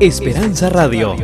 Esperanza 0.00 0.70
Radio. 0.70 1.14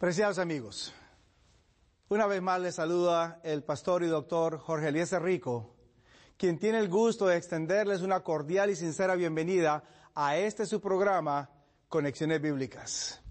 Preciados 0.00 0.40
amigos, 0.40 0.92
una 2.08 2.26
vez 2.26 2.42
más 2.42 2.60
les 2.60 2.74
saluda 2.74 3.38
el 3.44 3.62
pastor 3.62 4.02
y 4.02 4.08
doctor 4.08 4.58
Jorge 4.58 4.88
Eliezer 4.88 5.22
Rico, 5.22 5.75
quien 6.36 6.58
tiene 6.58 6.78
el 6.78 6.88
gusto 6.88 7.26
de 7.26 7.36
extenderles 7.36 8.02
una 8.02 8.20
cordial 8.20 8.68
y 8.70 8.76
sincera 8.76 9.14
bienvenida 9.14 9.82
a 10.14 10.36
este 10.36 10.66
su 10.66 10.80
programa, 10.80 11.50
Conexiones 11.88 12.42
Bíblicas. 12.42 13.22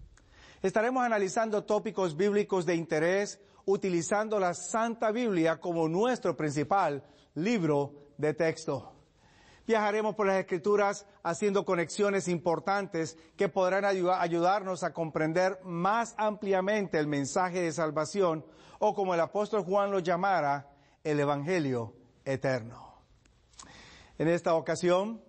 Estaremos 0.62 1.04
analizando 1.04 1.64
tópicos 1.64 2.18
bíblicos 2.18 2.66
de 2.66 2.76
interés 2.76 3.40
utilizando 3.66 4.40
la 4.40 4.56
Santa 4.56 5.12
Biblia 5.12 5.60
como 5.60 5.88
nuestro 5.88 6.36
principal 6.36 7.04
libro 7.36 7.94
de 8.18 8.34
texto. 8.34 8.92
Viajaremos 9.68 10.16
por 10.16 10.28
las 10.28 10.40
escrituras 10.40 11.06
haciendo 11.24 11.66
conexiones 11.66 12.28
importantes 12.28 13.18
que 13.36 13.50
podrán 13.50 13.86
ayudarnos 13.86 14.84
a 14.84 14.94
comprender 14.94 15.60
más 15.64 16.16
ampliamente 16.18 16.98
el 17.00 17.08
mensaje 17.08 17.62
de 17.62 17.72
salvación 17.72 18.46
o 18.80 18.94
como 18.94 19.14
el 19.14 19.20
apóstol 19.20 19.64
Juan 19.64 19.92
lo 19.92 20.00
llamara, 20.00 20.72
el 21.04 21.20
Evangelio 21.20 21.96
eterno. 22.24 22.85
En 24.18 24.30
esta 24.30 24.56
ocasión 24.56 25.22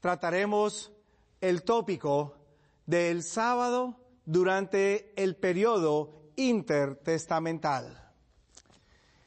trataremos 0.00 0.90
el 1.42 1.64
tópico 1.64 2.34
del 2.86 3.22
sábado 3.22 4.00
durante 4.24 5.12
el 5.22 5.36
periodo 5.36 6.30
intertestamental. 6.36 8.10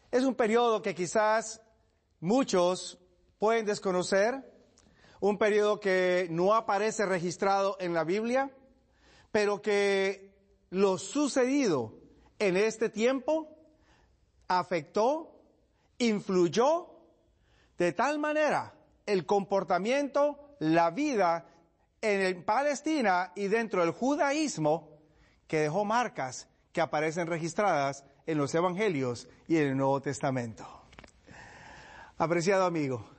Es 0.10 0.24
un 0.24 0.34
periodo 0.34 0.82
que 0.82 0.96
quizás 0.96 1.62
muchos 2.20 2.98
pueden 3.38 3.68
desconocer, 3.68 4.44
un 5.20 5.38
periodo 5.38 5.80
que 5.80 6.28
no 6.32 6.56
aparece 6.56 7.06
registrado 7.06 7.78
en 7.80 7.94
la 7.94 8.04
Biblia, 8.04 8.52
pero 9.32 9.62
que 9.62 10.34
lo 10.72 10.98
sucedido 10.98 11.94
en 12.40 12.58
este 12.58 12.90
tiempo 12.90 13.56
afectó, 14.48 15.40
influyó 16.00 16.88
de 17.78 17.94
tal 17.94 18.18
manera 18.18 18.74
el 19.10 19.26
comportamiento, 19.26 20.56
la 20.60 20.92
vida 20.92 21.46
en 22.02 22.44
Palestina 22.44 23.32
y 23.36 23.48
dentro 23.48 23.82
del 23.82 23.92
judaísmo 23.92 24.90
que 25.48 25.62
dejó 25.62 25.84
marcas 25.84 26.48
que 26.72 26.82
aparecen 26.82 27.28
registradas 27.28 28.06
en 28.28 28.38
los 28.38 28.54
evangelios 28.54 29.28
y 29.48 29.58
en 29.58 29.70
el 29.70 29.78
Nuevo 29.78 30.00
Testamento. 30.02 30.66
Apreciado 32.18 32.66
amigo, 32.66 33.10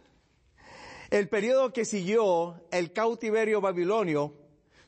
el 1.11 1.29
periodo 1.29 1.73
que 1.73 1.85
siguió 1.85 2.63
el 2.71 2.93
cautiverio 2.93 3.61
babilonio 3.61 4.35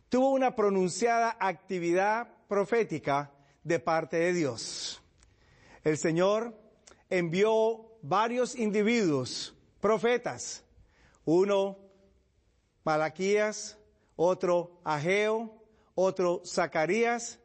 tuvo 0.08 0.30
una 0.30 0.54
pronunciada 0.54 1.36
actividad 1.40 2.28
profética 2.46 3.32
de 3.64 3.80
parte 3.80 4.18
de 4.18 4.32
Dios. 4.32 5.02
El 5.82 5.98
Señor 5.98 6.56
envió 7.10 7.88
varios 8.02 8.54
individuos, 8.54 9.56
profetas, 9.80 10.64
uno 11.24 11.78
Malaquías, 12.84 13.78
otro 14.16 14.80
Ageo, 14.84 15.62
otro 15.94 16.42
Zacarías, 16.44 17.38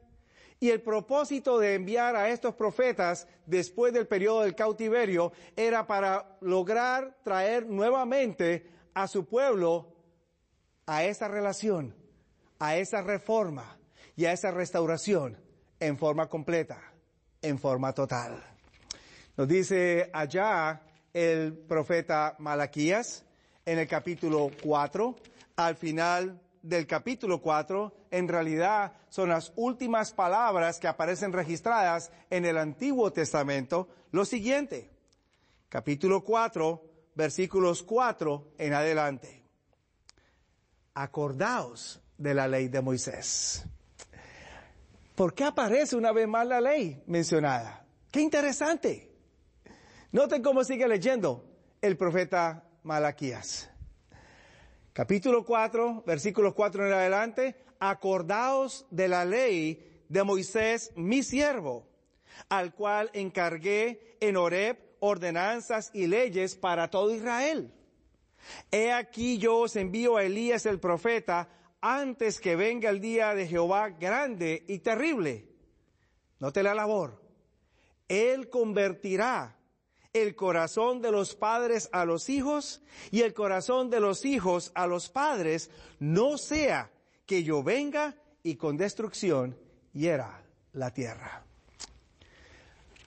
y 0.60 0.72
el 0.72 0.82
propósito 0.82 1.60
de 1.60 1.76
enviar 1.76 2.16
a 2.16 2.30
estos 2.30 2.56
profetas 2.56 3.28
después 3.46 3.94
del 3.94 4.08
periodo 4.08 4.42
del 4.42 4.56
cautiverio 4.56 5.32
era 5.56 5.86
para 5.86 6.38
lograr 6.42 7.18
traer 7.24 7.68
nuevamente 7.68 8.72
a 8.96 9.08
su 9.08 9.26
pueblo 9.26 9.94
a 10.88 11.04
esa 11.04 11.28
relación, 11.28 11.96
a 12.58 12.78
esa 12.78 13.02
reforma 13.02 13.78
y 14.16 14.26
a 14.26 14.32
esa 14.32 14.50
restauración 14.50 15.38
en 15.80 15.98
forma 15.98 16.28
completa, 16.28 16.82
en 17.44 17.60
forma 17.60 17.94
total. 17.94 18.44
Nos 19.36 19.48
dice 19.48 20.10
allá 20.12 20.82
el 21.14 21.56
profeta 21.56 22.36
Malaquías 22.40 23.27
en 23.68 23.80
el 23.80 23.88
capítulo 23.88 24.50
4, 24.64 25.16
al 25.58 25.76
final 25.76 26.40
del 26.62 26.88
capítulo 26.88 27.42
4 27.42 28.08
en 28.12 28.30
realidad 28.30 28.94
son 29.10 29.28
las 29.28 29.52
últimas 29.58 30.14
palabras 30.14 30.80
que 30.80 30.88
aparecen 30.88 31.34
registradas 31.34 32.10
en 32.30 32.46
el 32.46 32.58
Antiguo 32.58 33.12
Testamento, 33.12 33.90
lo 34.12 34.24
siguiente. 34.24 34.90
Capítulo 35.68 36.24
4, 36.24 36.82
versículos 37.14 37.84
4 37.84 38.54
en 38.58 38.74
adelante. 38.74 39.44
Acordaos 40.94 42.02
de 42.18 42.34
la 42.34 42.48
ley 42.48 42.70
de 42.70 42.82
Moisés. 42.82 43.66
¿Por 45.14 45.34
qué 45.34 45.44
aparece 45.44 45.98
una 45.98 46.14
vez 46.14 46.28
más 46.28 46.48
la 46.48 46.62
ley 46.62 47.04
mencionada? 47.06 47.86
Qué 48.12 48.22
interesante. 48.22 49.12
Noten 50.14 50.42
cómo 50.42 50.64
sigue 50.64 50.88
leyendo 50.88 51.44
el 51.82 51.98
profeta 51.98 52.64
Malaquías. 52.88 53.70
Capítulo 54.94 55.44
4, 55.44 56.06
versículos 56.08 56.54
4 56.54 56.88
en 56.88 56.94
adelante, 56.94 57.56
acordaos 57.82 58.88
de 58.92 59.10
la 59.10 59.26
ley 59.26 60.06
de 60.08 60.24
Moisés, 60.24 60.94
mi 60.96 61.22
siervo, 61.22 61.86
al 62.48 62.74
cual 62.74 63.10
encargué 63.12 64.16
en 64.22 64.38
Horeb 64.38 64.78
ordenanzas 65.02 65.92
y 65.94 66.08
leyes 66.08 66.56
para 66.56 66.90
todo 66.90 67.14
Israel. 67.14 67.74
He 68.72 68.94
aquí 68.94 69.38
yo 69.38 69.58
os 69.58 69.76
envío 69.76 70.16
a 70.16 70.24
Elías 70.24 70.66
el 70.66 70.80
profeta 70.80 71.50
antes 71.82 72.40
que 72.40 72.56
venga 72.56 72.90
el 72.90 73.02
día 73.02 73.36
de 73.36 73.48
Jehová 73.48 73.90
grande 73.90 74.64
y 74.66 74.80
terrible. 74.80 75.46
Note 76.40 76.64
la 76.64 76.74
labor. 76.74 77.22
Él 78.08 78.50
convertirá 78.50 79.57
el 80.14 80.36
corazón 80.36 81.02
de 81.02 81.12
los 81.12 81.36
padres 81.36 81.90
a 81.92 82.06
los 82.06 82.30
hijos 82.30 82.82
y 83.12 83.22
el 83.22 83.34
corazón 83.34 83.90
de 83.90 84.00
los 84.00 84.26
hijos 84.26 84.72
a 84.76 84.88
los 84.88 85.10
padres, 85.10 85.70
no 86.00 86.38
sea 86.38 86.92
que 87.26 87.44
yo 87.44 87.64
venga 87.64 88.16
y 88.44 88.56
con 88.56 88.78
destrucción 88.78 89.58
hiera 89.94 90.44
la 90.74 90.92
tierra. 90.92 91.44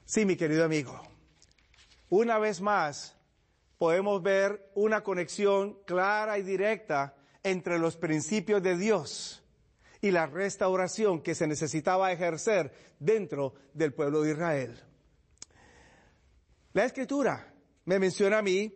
Sí, 0.05 0.25
mi 0.25 0.35
querido 0.35 0.65
amigo, 0.65 1.01
una 2.09 2.37
vez 2.37 2.61
más 2.61 3.15
podemos 3.77 4.21
ver 4.21 4.69
una 4.75 5.01
conexión 5.01 5.79
clara 5.85 6.37
y 6.37 6.43
directa 6.43 7.15
entre 7.43 7.79
los 7.79 7.97
principios 7.97 8.61
de 8.61 8.77
Dios 8.77 9.41
y 10.01 10.11
la 10.11 10.25
restauración 10.25 11.21
que 11.21 11.35
se 11.35 11.47
necesitaba 11.47 12.11
ejercer 12.11 12.73
dentro 12.99 13.53
del 13.73 13.93
pueblo 13.93 14.21
de 14.21 14.31
Israel. 14.31 14.83
La 16.73 16.85
escritura 16.85 17.53
me 17.85 17.99
menciona 17.99 18.37
a 18.37 18.41
mí 18.41 18.73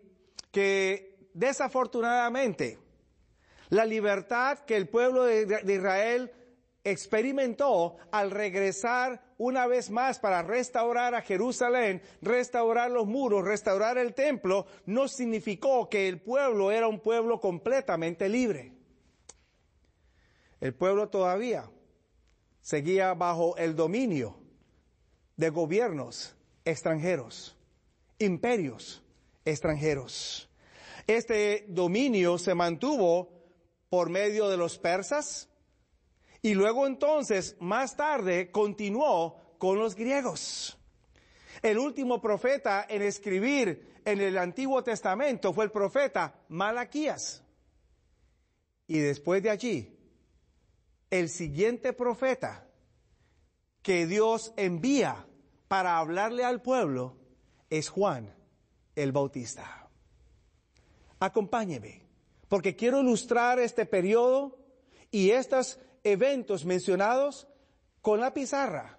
que 0.52 1.30
desafortunadamente 1.34 2.78
la 3.70 3.86
libertad 3.86 4.60
que 4.60 4.76
el 4.76 4.90
pueblo 4.90 5.24
de, 5.24 5.62
Israel 5.74 6.32
experimentó 6.84 7.96
al 8.12 8.32
regresar 8.32 9.24
una 9.38 9.66
vez 9.66 9.90
más 9.90 10.20
para 10.20 10.44
restaurar 10.44 11.16
a 11.16 11.22
Jerusalén, 11.22 12.02
restaurar 12.22 12.92
los 12.92 13.08
muros, 13.08 13.44
restaurar 13.46 13.98
el 13.98 14.14
templo, 14.14 14.68
no 14.86 15.08
significó 15.08 15.90
que 15.90 16.08
el 16.08 16.22
pueblo 16.22 16.72
era 16.72 16.88
un 16.88 17.00
pueblo 17.00 17.40
completamente 17.40 18.30
libre. 18.30 18.74
El 20.60 20.74
pueblo 20.74 21.10
todavía 21.10 21.70
seguía 22.62 23.14
bajo 23.14 23.58
el 23.58 23.76
dominio 23.76 24.38
de 25.38 25.50
gobiernos 25.50 26.36
extranjeros 26.66 27.55
imperios 28.20 29.04
extranjeros. 29.44 30.50
Este 31.08 31.66
dominio 31.68 32.38
se 32.38 32.56
mantuvo 32.56 33.30
por 33.90 34.10
medio 34.10 34.50
de 34.50 34.58
los 34.58 34.78
persas 34.78 35.50
y 36.42 36.54
luego 36.54 36.88
entonces, 36.88 37.56
más 37.60 37.96
tarde, 37.96 38.52
continuó 38.52 39.56
con 39.58 39.80
los 39.80 39.96
griegos. 39.96 40.78
El 41.62 41.80
último 41.80 42.22
profeta 42.22 42.86
en 42.88 43.02
escribir 43.02 44.02
en 44.06 44.22
el 44.22 44.38
Antiguo 44.38 44.84
Testamento 44.84 45.54
fue 45.54 45.66
el 45.66 45.72
profeta 45.72 46.44
Malaquías. 46.50 47.44
Y 48.88 49.00
después 49.00 49.42
de 49.42 49.50
allí, 49.50 49.98
el 51.10 51.30
siguiente 51.30 51.94
profeta 51.94 52.68
que 53.82 54.06
Dios 54.06 54.54
envía 54.58 55.28
para 55.68 55.98
hablarle 55.98 56.44
al 56.44 56.62
pueblo 56.62 57.18
es 57.78 57.90
Juan 57.90 58.34
el 58.96 59.12
Bautista. 59.12 59.88
Acompáñeme, 61.20 62.02
porque 62.48 62.76
quiero 62.76 63.02
ilustrar 63.02 63.60
este 63.60 63.86
periodo 63.86 64.58
y 65.12 65.32
estos 65.32 65.80
eventos 66.04 66.66
mencionados 66.66 67.48
con 68.02 68.20
la 68.20 68.34
pizarra 68.34 68.98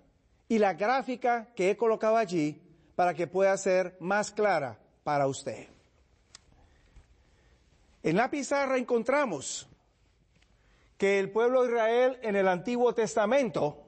y 0.49 0.59
la 0.59 0.75
gráfica 0.75 1.53
que 1.55 1.71
he 1.71 1.77
colocado 1.77 2.17
allí 2.17 2.61
para 2.95 3.15
que 3.15 3.27
pueda 3.27 3.57
ser 3.57 3.97
más 4.01 4.31
clara 4.31 4.79
para 5.05 5.27
usted. 5.27 5.69
En 8.03 8.17
la 8.17 8.31
pizarra 8.31 8.77
encontramos 8.77 9.67
que 10.99 11.19
el 11.19 11.31
pueblo 11.31 11.63
de 11.63 11.69
Israel 11.69 12.19
en 12.23 12.37
el 12.37 12.49
Antiguo 12.49 12.95
Testamento, 12.95 13.83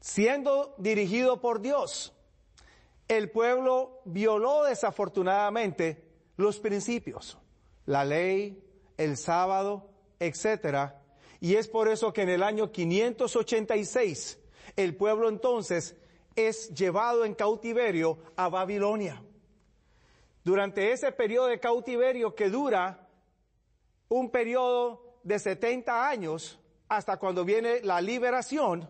siendo 0.00 0.74
dirigido 0.78 1.40
por 1.40 1.60
Dios, 1.60 2.15
el 3.08 3.30
pueblo 3.30 4.00
violó 4.04 4.64
desafortunadamente 4.64 6.04
los 6.36 6.58
principios, 6.58 7.38
la 7.84 8.04
ley, 8.04 8.62
el 8.96 9.16
sábado, 9.16 9.88
etcétera, 10.18 11.02
y 11.40 11.54
es 11.54 11.68
por 11.68 11.88
eso 11.88 12.12
que 12.12 12.22
en 12.22 12.30
el 12.30 12.42
año 12.42 12.72
586 12.72 14.38
el 14.76 14.96
pueblo 14.96 15.28
entonces 15.28 15.96
es 16.34 16.74
llevado 16.74 17.24
en 17.24 17.34
cautiverio 17.34 18.18
a 18.36 18.48
Babilonia. 18.48 19.22
Durante 20.44 20.92
ese 20.92 21.12
periodo 21.12 21.46
de 21.46 21.60
cautiverio 21.60 22.34
que 22.34 22.50
dura 22.50 23.08
un 24.08 24.30
periodo 24.30 25.18
de 25.22 25.38
70 25.38 26.08
años 26.08 26.58
hasta 26.88 27.16
cuando 27.16 27.44
viene 27.44 27.80
la 27.82 28.00
liberación, 28.00 28.88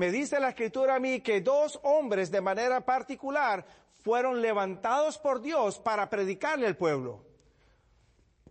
me 0.00 0.10
dice 0.10 0.40
la 0.40 0.48
escritura 0.48 0.94
a 0.94 0.98
mí 0.98 1.20
que 1.20 1.42
dos 1.42 1.78
hombres 1.82 2.30
de 2.30 2.40
manera 2.40 2.86
particular 2.86 3.66
fueron 4.02 4.40
levantados 4.40 5.18
por 5.18 5.42
Dios 5.42 5.78
para 5.78 6.08
predicarle 6.08 6.66
al 6.66 6.78
pueblo. 6.78 7.22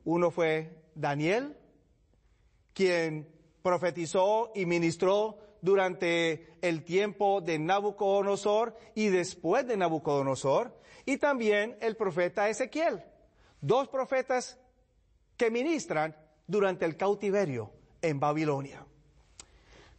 Uno 0.03 0.29
fue 0.29 0.83
Daniel, 0.93 1.57
quien 2.71 3.27
profetizó 3.63 4.51
y 4.53 4.67
ministró 4.67 5.39
durante 5.59 6.55
el 6.61 6.83
tiempo 6.83 7.41
de 7.41 7.57
Nabucodonosor 7.57 8.77
y 8.93 9.07
después 9.07 9.65
de 9.65 9.75
Nabucodonosor, 9.75 10.79
y 11.03 11.17
también 11.17 11.79
el 11.81 11.95
profeta 11.95 12.47
Ezequiel. 12.47 13.03
Dos 13.59 13.87
profetas 13.87 14.59
que 15.35 15.49
ministran 15.49 16.15
durante 16.45 16.85
el 16.85 16.95
cautiverio 16.95 17.71
en 18.03 18.19
Babilonia. 18.19 18.85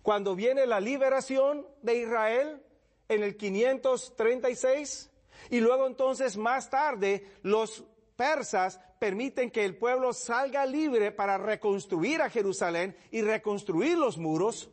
Cuando 0.02 0.34
viene 0.34 0.66
la 0.66 0.80
liberación 0.80 1.66
de 1.82 1.98
Israel 1.98 2.62
en 3.08 3.22
el 3.22 3.36
536, 3.36 5.10
y 5.50 5.60
luego 5.60 5.86
entonces 5.86 6.36
más 6.36 6.70
tarde 6.70 7.26
los 7.42 7.84
persas 8.16 8.80
permiten 8.98 9.50
que 9.50 9.64
el 9.64 9.76
pueblo 9.76 10.12
salga 10.12 10.66
libre 10.66 11.10
para 11.10 11.38
reconstruir 11.38 12.20
a 12.20 12.30
Jerusalén 12.30 12.94
y 13.10 13.22
reconstruir 13.22 13.96
los 13.96 14.18
muros, 14.18 14.70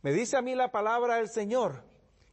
me 0.00 0.12
dice 0.12 0.36
a 0.36 0.42
mí 0.42 0.54
la 0.54 0.72
palabra 0.72 1.16
del 1.16 1.28
Señor 1.28 1.84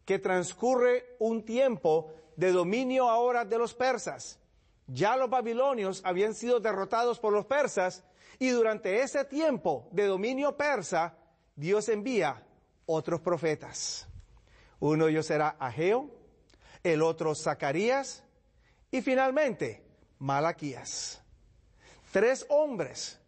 que 0.06 0.18
transcurre 0.18 1.18
un 1.20 1.44
tiempo 1.46 2.12
de 2.36 2.52
dominio 2.52 3.10
ahora 3.10 3.46
de 3.46 3.58
los 3.60 3.76
persas. 3.76 4.40
Ya 4.88 5.16
los 5.16 5.30
babilonios 5.30 6.02
habían 6.04 6.34
sido 6.34 6.60
derrotados 6.60 7.20
por 7.20 7.32
los 7.32 7.46
persas 7.46 8.04
y 8.40 8.50
durante 8.50 9.04
ese 9.04 9.26
tiempo 9.26 9.88
de 9.92 10.08
dominio 10.08 10.58
persa, 10.58 11.16
Dios 11.60 11.90
envía 11.90 12.42
otros 12.86 13.20
profetas. 13.20 14.08
Uno 14.80 15.06
de 15.06 15.12
ellos 15.12 15.26
será 15.26 15.58
Ageo, 15.60 16.10
el 16.84 17.02
otro 17.02 17.36
Zacarías 17.36 18.24
y 18.90 19.02
finalmente 19.02 19.84
Malaquías. 20.20 21.22
Tres 22.14 22.46
hombres 22.48 23.20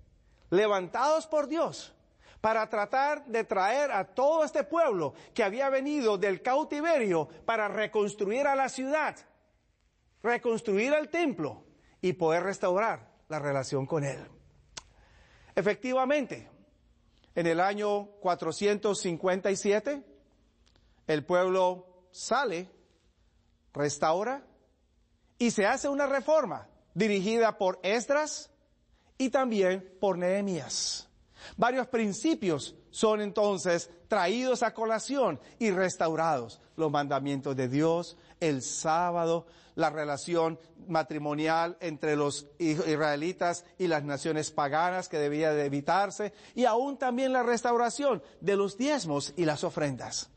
levantados 0.50 1.28
por 1.28 1.50
Dios 1.50 1.94
para 2.40 2.70
tratar 2.70 3.26
de 3.26 3.44
traer 3.44 3.92
a 3.92 4.06
todo 4.06 4.46
este 4.46 4.64
pueblo 4.64 5.14
que 5.34 5.44
había 5.44 5.70
venido 5.70 6.18
del 6.18 6.42
cautiverio 6.42 7.28
para 7.44 7.68
reconstruir 7.68 8.48
a 8.48 8.56
la 8.56 8.70
ciudad, 8.70 9.18
reconstruir 10.24 10.94
el 10.94 11.10
templo 11.10 11.66
y 12.00 12.14
poder 12.14 12.44
restaurar 12.44 13.12
la 13.28 13.40
relación 13.40 13.86
con 13.86 14.06
él. 14.06 14.26
Efectivamente, 15.54 16.51
en 17.36 17.48
el 17.48 17.60
año 17.60 18.08
457, 18.20 20.04
el 21.08 21.26
pueblo 21.26 22.06
sale, 22.12 22.70
restaura 23.74 24.46
y 25.38 25.52
se 25.52 25.66
hace 25.66 25.90
una 25.90 26.08
reforma 26.08 26.68
dirigida 26.94 27.58
por 27.58 27.80
Esdras 27.84 28.50
y 29.18 29.30
también 29.30 29.98
por 30.00 30.18
Nehemías. 30.18 31.08
Varios 31.58 31.88
principios 31.88 32.76
son 32.92 33.22
entonces 33.22 33.90
traídos 34.08 34.64
a 34.64 34.74
colación 34.74 35.40
y 35.58 35.72
restaurados. 35.72 36.60
Los 36.76 36.92
mandamientos 36.92 37.56
de 37.56 37.68
Dios, 37.68 38.18
el 38.40 38.62
sábado, 38.62 39.48
la 39.76 39.90
relación 39.90 40.60
matrimonial 40.88 41.78
entre 41.80 42.16
los 42.16 42.48
israelitas 42.60 43.66
y 43.78 43.88
las 43.88 44.04
naciones 44.04 44.52
paganas 44.52 45.10
que 45.10 45.18
debía 45.18 45.54
de 45.54 45.66
evitarse 45.66 46.34
y 46.56 46.66
aún 46.66 46.98
también 46.98 47.34
la 47.34 47.44
restauración 47.44 48.24
de 48.40 48.56
los 48.56 48.78
diezmos 48.78 49.34
y 49.38 49.46
las 49.46 49.64
ofrendas. 49.64 50.30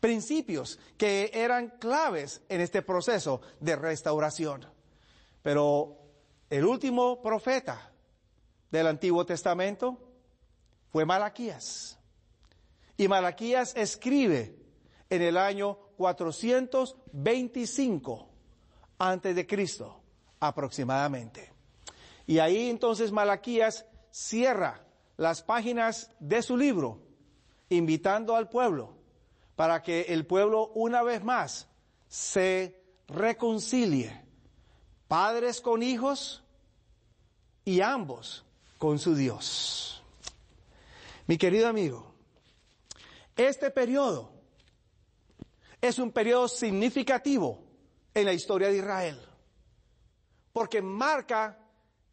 Principios 0.00 0.78
que 0.96 1.30
eran 1.32 1.70
claves 1.78 2.42
en 2.48 2.60
este 2.60 2.82
proceso 2.82 3.40
de 3.60 3.76
restauración. 3.76 4.66
Pero 5.42 5.98
el 6.50 6.64
último 6.64 7.22
profeta 7.22 7.92
del 8.70 8.86
Antiguo 8.86 9.24
Testamento 9.24 9.98
fue 10.92 11.04
Malaquías. 11.04 11.98
Y 12.96 13.08
Malaquías 13.08 13.74
escribe 13.76 14.56
en 15.10 15.22
el 15.22 15.36
año 15.36 15.78
425 15.96 18.35
antes 18.98 19.34
de 19.34 19.46
Cristo 19.46 20.00
aproximadamente. 20.40 21.52
Y 22.26 22.38
ahí 22.38 22.68
entonces 22.68 23.12
Malaquías 23.12 23.86
cierra 24.10 24.84
las 25.16 25.42
páginas 25.42 26.10
de 26.18 26.42
su 26.42 26.56
libro 26.56 27.00
invitando 27.68 28.36
al 28.36 28.48
pueblo 28.48 28.96
para 29.54 29.82
que 29.82 30.02
el 30.02 30.26
pueblo 30.26 30.68
una 30.74 31.02
vez 31.02 31.24
más 31.24 31.68
se 32.08 32.82
reconcilie, 33.08 34.22
padres 35.08 35.60
con 35.60 35.82
hijos 35.82 36.42
y 37.64 37.80
ambos 37.80 38.44
con 38.78 38.98
su 38.98 39.14
Dios. 39.14 40.02
Mi 41.26 41.38
querido 41.38 41.68
amigo, 41.68 42.14
este 43.36 43.70
periodo 43.70 44.30
es 45.80 45.98
un 45.98 46.12
periodo 46.12 46.48
significativo 46.48 47.65
en 48.16 48.24
la 48.24 48.32
historia 48.32 48.68
de 48.68 48.78
Israel, 48.78 49.20
porque 50.50 50.80
marca 50.80 51.58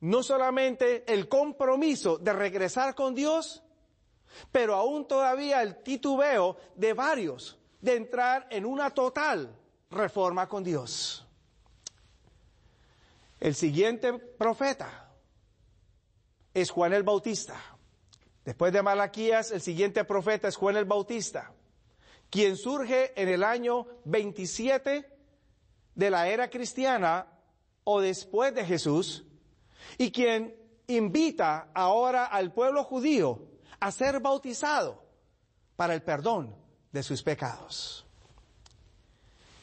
no 0.01 0.21
solamente 0.21 1.05
el 1.11 1.29
compromiso 1.29 2.17
de 2.17 2.33
regresar 2.33 2.93
con 2.93 3.15
Dios, 3.15 3.63
pero 4.51 4.75
aún 4.75 5.07
todavía 5.07 5.61
el 5.61 5.81
titubeo 5.81 6.57
de 6.75 6.91
varios 6.91 7.57
de 7.79 7.95
entrar 7.95 8.47
en 8.49 8.65
una 8.65 8.89
total 8.89 9.57
reforma 9.91 10.49
con 10.49 10.61
Dios. 10.61 11.25
El 13.39 13.55
siguiente 13.55 14.11
profeta 14.11 15.09
es 16.53 16.69
Juan 16.69 16.91
el 16.91 17.03
Bautista. 17.03 17.55
Después 18.43 18.73
de 18.73 18.81
Malaquías, 18.81 19.51
el 19.51 19.61
siguiente 19.61 20.03
profeta 20.03 20.49
es 20.49 20.57
Juan 20.57 20.75
el 20.75 20.83
Bautista, 20.83 21.53
quien 22.29 22.57
surge 22.57 23.13
en 23.15 23.29
el 23.29 23.41
año 23.41 23.87
27 24.03 25.12
de 25.95 26.09
la 26.09 26.27
era 26.27 26.49
cristiana 26.49 27.27
o 27.83 28.01
después 28.01 28.53
de 28.53 28.65
Jesús 28.65 29.25
y 29.97 30.11
quien 30.11 30.55
invita 30.87 31.69
ahora 31.73 32.25
al 32.25 32.53
pueblo 32.53 32.83
judío 32.83 33.47
a 33.79 33.91
ser 33.91 34.19
bautizado 34.19 35.03
para 35.75 35.93
el 35.93 36.01
perdón 36.01 36.55
de 36.91 37.03
sus 37.03 37.21
pecados. 37.23 38.05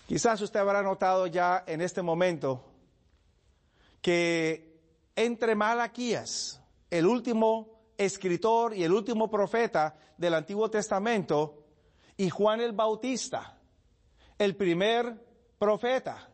Quizás 0.07 0.41
usted 0.41 0.61
habrá 0.61 0.83
notado 0.83 1.27
ya 1.27 1.65
en 1.67 1.81
este 1.81 2.03
momento 2.03 2.65
que 4.03 4.81
entre 5.15 5.55
Malaquías, 5.55 6.61
el 6.91 7.07
último 7.07 7.93
escritor 7.97 8.75
y 8.75 8.83
el 8.83 8.93
último 8.93 9.31
profeta 9.31 9.97
del 10.17 10.35
Antiguo 10.35 10.71
Testamento, 10.71 11.65
y 12.17 12.29
Juan 12.29 12.61
el 12.61 12.73
Bautista, 12.73 13.59
el 14.39 14.57
primer 14.57 15.30
profeta 15.61 16.27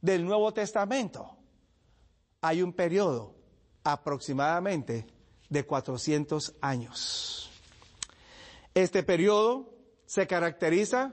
del 0.00 0.24
Nuevo 0.24 0.52
Testamento, 0.54 1.36
hay 2.40 2.62
un 2.62 2.72
periodo 2.72 3.34
aproximadamente 3.84 5.06
de 5.50 5.66
400 5.66 6.54
años. 6.62 7.50
Este 8.72 9.02
periodo 9.02 9.68
se 10.06 10.26
caracteriza 10.26 11.12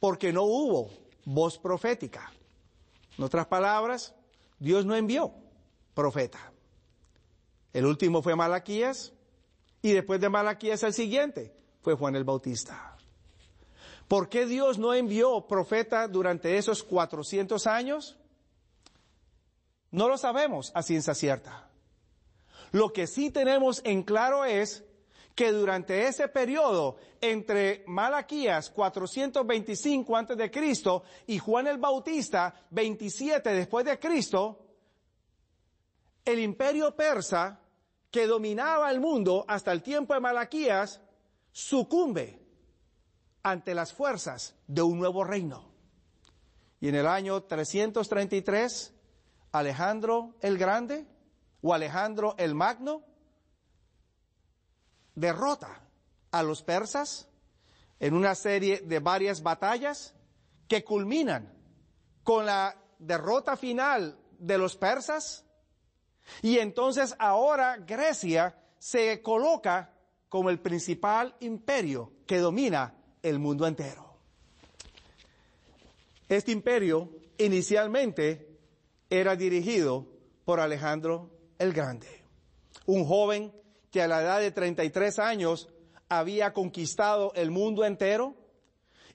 porque 0.00 0.32
no 0.32 0.42
hubo 0.42 0.90
voz 1.24 1.58
profética. 1.58 2.32
En 3.16 3.22
otras 3.22 3.46
palabras, 3.46 4.12
Dios 4.58 4.84
no 4.84 4.96
envió 4.96 5.32
profeta. 5.94 6.52
El 7.72 7.86
último 7.86 8.20
fue 8.20 8.34
Malaquías 8.34 9.12
y 9.80 9.92
después 9.92 10.20
de 10.20 10.28
Malaquías 10.28 10.82
el 10.82 10.92
siguiente 10.92 11.54
fue 11.82 11.94
Juan 11.94 12.16
el 12.16 12.24
Bautista. 12.24 12.87
¿Por 14.08 14.30
qué 14.30 14.46
Dios 14.46 14.78
no 14.78 14.94
envió 14.94 15.46
profeta 15.46 16.08
durante 16.08 16.56
esos 16.56 16.82
400 16.82 17.66
años? 17.66 18.16
No 19.90 20.08
lo 20.08 20.16
sabemos 20.16 20.72
a 20.74 20.82
ciencia 20.82 21.14
cierta. 21.14 21.68
Lo 22.72 22.92
que 22.92 23.06
sí 23.06 23.30
tenemos 23.30 23.82
en 23.84 24.02
claro 24.02 24.46
es 24.46 24.82
que 25.34 25.52
durante 25.52 26.06
ese 26.06 26.28
periodo 26.28 26.96
entre 27.20 27.84
Malaquías 27.86 28.70
425 28.70 30.16
antes 30.16 30.36
de 30.36 30.50
Cristo 30.50 31.04
y 31.26 31.38
Juan 31.38 31.66
el 31.66 31.78
Bautista 31.78 32.66
27 32.70 33.50
después 33.50 33.84
de 33.84 33.98
Cristo, 33.98 34.58
el 36.24 36.40
imperio 36.40 36.96
persa 36.96 37.60
que 38.10 38.26
dominaba 38.26 38.90
el 38.90 39.00
mundo 39.00 39.44
hasta 39.46 39.70
el 39.70 39.82
tiempo 39.82 40.14
de 40.14 40.20
Malaquías 40.20 41.00
sucumbe 41.52 42.47
ante 43.42 43.74
las 43.74 43.92
fuerzas 43.92 44.54
de 44.66 44.82
un 44.82 44.98
nuevo 44.98 45.24
reino. 45.24 45.68
Y 46.80 46.88
en 46.88 46.94
el 46.94 47.06
año 47.06 47.42
333, 47.42 48.94
Alejandro 49.52 50.36
el 50.40 50.58
Grande 50.58 51.06
o 51.62 51.74
Alejandro 51.74 52.34
el 52.38 52.54
Magno 52.54 53.02
derrota 55.14 55.80
a 56.30 56.42
los 56.42 56.62
persas 56.62 57.28
en 57.98 58.14
una 58.14 58.34
serie 58.34 58.80
de 58.80 59.00
varias 59.00 59.42
batallas 59.42 60.14
que 60.68 60.84
culminan 60.84 61.52
con 62.22 62.46
la 62.46 62.76
derrota 62.98 63.56
final 63.56 64.18
de 64.38 64.58
los 64.58 64.76
persas 64.76 65.44
y 66.42 66.58
entonces 66.58 67.16
ahora 67.18 67.78
Grecia 67.78 68.56
se 68.78 69.20
coloca 69.22 69.94
como 70.28 70.50
el 70.50 70.60
principal 70.60 71.34
imperio 71.40 72.12
que 72.26 72.38
domina 72.38 72.94
el 73.22 73.38
mundo 73.38 73.66
entero. 73.66 74.14
Este 76.28 76.52
imperio 76.52 77.10
inicialmente 77.38 78.58
era 79.08 79.36
dirigido 79.36 80.06
por 80.44 80.60
Alejandro 80.60 81.30
el 81.58 81.72
Grande, 81.72 82.08
un 82.86 83.04
joven 83.04 83.52
que 83.90 84.02
a 84.02 84.08
la 84.08 84.20
edad 84.20 84.40
de 84.40 84.50
33 84.50 85.18
años 85.18 85.68
había 86.08 86.52
conquistado 86.52 87.32
el 87.34 87.50
mundo 87.50 87.84
entero 87.84 88.34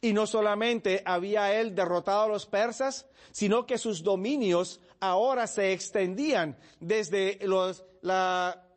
y 0.01 0.13
no 0.13 0.27
solamente 0.27 1.01
había 1.05 1.59
él 1.59 1.75
derrotado 1.75 2.23
a 2.23 2.27
los 2.27 2.45
persas, 2.45 3.05
sino 3.31 3.65
que 3.65 3.77
sus 3.77 4.03
dominios 4.03 4.81
ahora 4.99 5.47
se 5.47 5.71
extendían 5.71 6.57
desde 6.79 7.39
la 8.01 8.67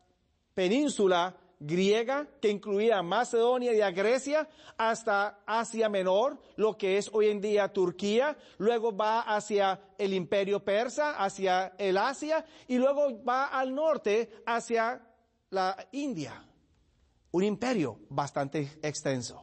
península 0.55 1.37
griega 1.59 2.29
que 2.41 2.51
incluía 2.51 3.03
Macedonia 3.03 3.73
y 3.73 3.81
a 3.81 3.91
Grecia 3.91 4.49
hasta 4.77 5.41
Asia 5.47 5.89
Menor, 5.89 6.39
lo 6.57 6.77
que 6.77 6.99
es 6.99 7.11
hoy 7.13 7.29
en 7.29 7.41
día 7.41 7.73
Turquía, 7.73 8.37
luego 8.59 8.95
va 8.95 9.21
hacia 9.21 9.81
el 9.99 10.13
imperio 10.13 10.63
persa, 10.63 11.13
hacia 11.23 11.75
el 11.79 11.97
Asia 11.97 12.45
y 12.69 12.79
luego 12.79 13.23
va 13.25 13.47
al 13.47 13.75
norte 13.75 14.43
hacia 14.45 15.01
la 15.51 15.89
India. 15.93 16.45
Un 17.33 17.45
imperio 17.45 18.01
bastante 18.09 18.79
extenso. 18.83 19.43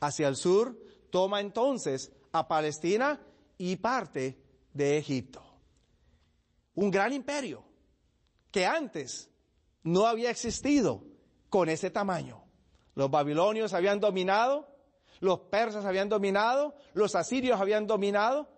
Hacia 0.00 0.28
el 0.28 0.36
sur 0.36 0.76
toma 1.10 1.40
entonces 1.40 2.12
a 2.32 2.48
Palestina 2.48 3.20
y 3.58 3.76
parte 3.76 4.38
de 4.72 4.98
Egipto. 4.98 5.42
Un 6.74 6.90
gran 6.90 7.12
imperio 7.12 7.64
que 8.50 8.66
antes 8.66 9.30
no 9.84 10.06
había 10.06 10.30
existido 10.30 11.11
con 11.52 11.68
ese 11.68 11.90
tamaño. 11.90 12.42
Los 12.94 13.10
babilonios 13.10 13.74
habían 13.74 14.00
dominado, 14.00 14.66
los 15.20 15.38
persas 15.38 15.84
habían 15.84 16.08
dominado, 16.08 16.74
los 16.94 17.14
asirios 17.14 17.60
habían 17.60 17.86
dominado, 17.86 18.48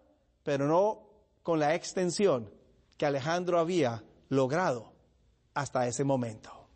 pero 0.44 0.68
no 0.68 1.02
con 1.42 1.58
la 1.58 1.74
extensión 1.74 2.48
que 2.96 3.04
Alejandro 3.04 3.58
había 3.58 4.04
logrado 4.28 4.92
hasta 5.54 5.88
ese 5.88 6.04
momento. 6.04 6.68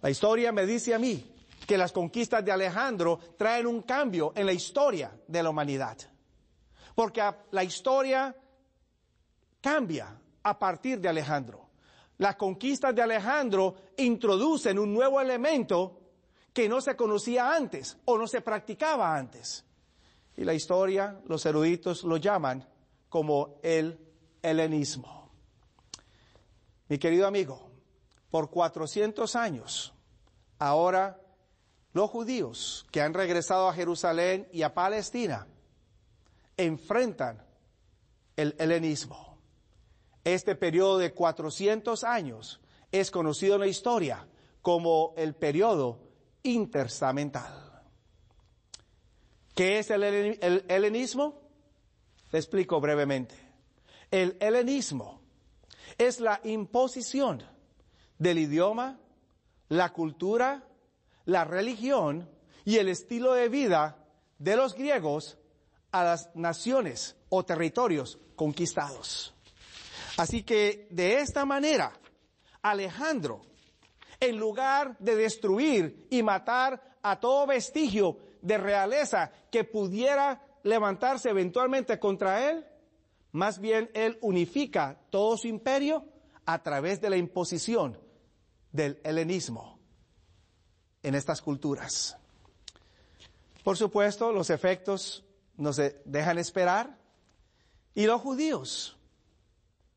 La 0.00 0.10
historia 0.10 0.52
me 0.52 0.64
dice 0.64 0.94
a 0.94 0.98
mí 1.00 1.34
que 1.66 1.76
las 1.76 1.90
conquistas 1.90 2.44
de 2.44 2.52
Alejandro 2.52 3.18
traen 3.36 3.66
un 3.66 3.82
cambio 3.82 4.32
en 4.36 4.46
la 4.46 4.52
historia 4.52 5.10
de 5.26 5.42
la 5.42 5.50
humanidad. 5.50 5.98
Porque 6.94 7.20
la 7.50 7.64
historia 7.64 8.32
cambia 9.60 10.16
a 10.40 10.56
partir 10.56 11.00
de 11.00 11.08
Alejandro 11.08 11.61
las 12.18 12.36
conquistas 12.36 12.94
de 12.94 13.02
Alejandro 13.02 13.74
introducen 13.96 14.78
un 14.78 14.92
nuevo 14.92 15.20
elemento 15.20 16.00
que 16.52 16.68
no 16.68 16.80
se 16.80 16.96
conocía 16.96 17.54
antes 17.54 17.96
o 18.04 18.18
no 18.18 18.26
se 18.26 18.40
practicaba 18.40 19.16
antes. 19.16 19.64
Y 20.36 20.44
la 20.44 20.54
historia, 20.54 21.20
los 21.26 21.44
eruditos 21.46 22.04
lo 22.04 22.16
llaman 22.16 22.68
como 23.08 23.58
el 23.62 23.98
helenismo. 24.42 25.30
Mi 26.88 26.98
querido 26.98 27.26
amigo, 27.26 27.70
por 28.30 28.50
400 28.50 29.34
años, 29.36 29.94
ahora 30.58 31.20
los 31.92 32.10
judíos 32.10 32.86
que 32.90 33.02
han 33.02 33.14
regresado 33.14 33.68
a 33.68 33.74
Jerusalén 33.74 34.48
y 34.52 34.62
a 34.62 34.74
Palestina 34.74 35.46
enfrentan 36.56 37.44
el 38.36 38.54
helenismo. 38.58 39.31
Este 40.24 40.54
periodo 40.54 40.98
de 40.98 41.12
400 41.12 42.04
años 42.04 42.60
es 42.92 43.10
conocido 43.10 43.54
en 43.54 43.60
la 43.60 43.66
historia 43.66 44.26
como 44.60 45.14
el 45.16 45.34
periodo 45.34 45.98
interstamental. 46.42 47.82
¿Qué 49.54 49.78
es 49.78 49.90
el, 49.90 50.02
helenismo? 50.68 51.40
Le 52.30 52.38
explico 52.38 52.80
brevemente. 52.80 53.34
El 54.10 54.36
helenismo 54.40 55.20
es 55.98 56.20
la 56.20 56.40
imposición 56.44 57.42
del 58.18 58.38
idioma, 58.38 58.98
la 59.68 59.92
cultura, 59.92 60.64
la 61.24 61.44
religión 61.44 62.30
y 62.64 62.76
el 62.76 62.88
estilo 62.88 63.34
de 63.34 63.48
vida 63.48 64.06
de 64.38 64.56
los 64.56 64.74
griegos 64.74 65.38
a 65.90 66.04
las 66.04 66.34
naciones 66.34 67.16
o 67.28 67.44
territorios 67.44 68.18
conquistados. 68.36 69.34
Así 70.16 70.42
que 70.42 70.86
de 70.90 71.20
esta 71.20 71.44
manera, 71.44 71.92
Alejandro, 72.60 73.42
en 74.20 74.38
lugar 74.38 74.96
de 74.98 75.16
destruir 75.16 76.06
y 76.10 76.22
matar 76.22 76.98
a 77.02 77.18
todo 77.18 77.46
vestigio 77.46 78.18
de 78.40 78.58
realeza 78.58 79.32
que 79.50 79.64
pudiera 79.64 80.44
levantarse 80.62 81.30
eventualmente 81.30 81.98
contra 81.98 82.50
él, 82.50 82.64
más 83.32 83.58
bien 83.58 83.90
él 83.94 84.18
unifica 84.20 85.00
todo 85.10 85.36
su 85.36 85.48
imperio 85.48 86.04
a 86.44 86.62
través 86.62 87.00
de 87.00 87.10
la 87.10 87.16
imposición 87.16 87.98
del 88.70 89.00
helenismo 89.04 89.78
en 91.02 91.14
estas 91.14 91.40
culturas. 91.40 92.16
Por 93.64 93.76
supuesto, 93.76 94.32
los 94.32 94.50
efectos 94.50 95.24
nos 95.56 95.80
dejan 96.04 96.38
esperar 96.38 96.98
y 97.94 98.06
los 98.06 98.20
judíos 98.20 98.96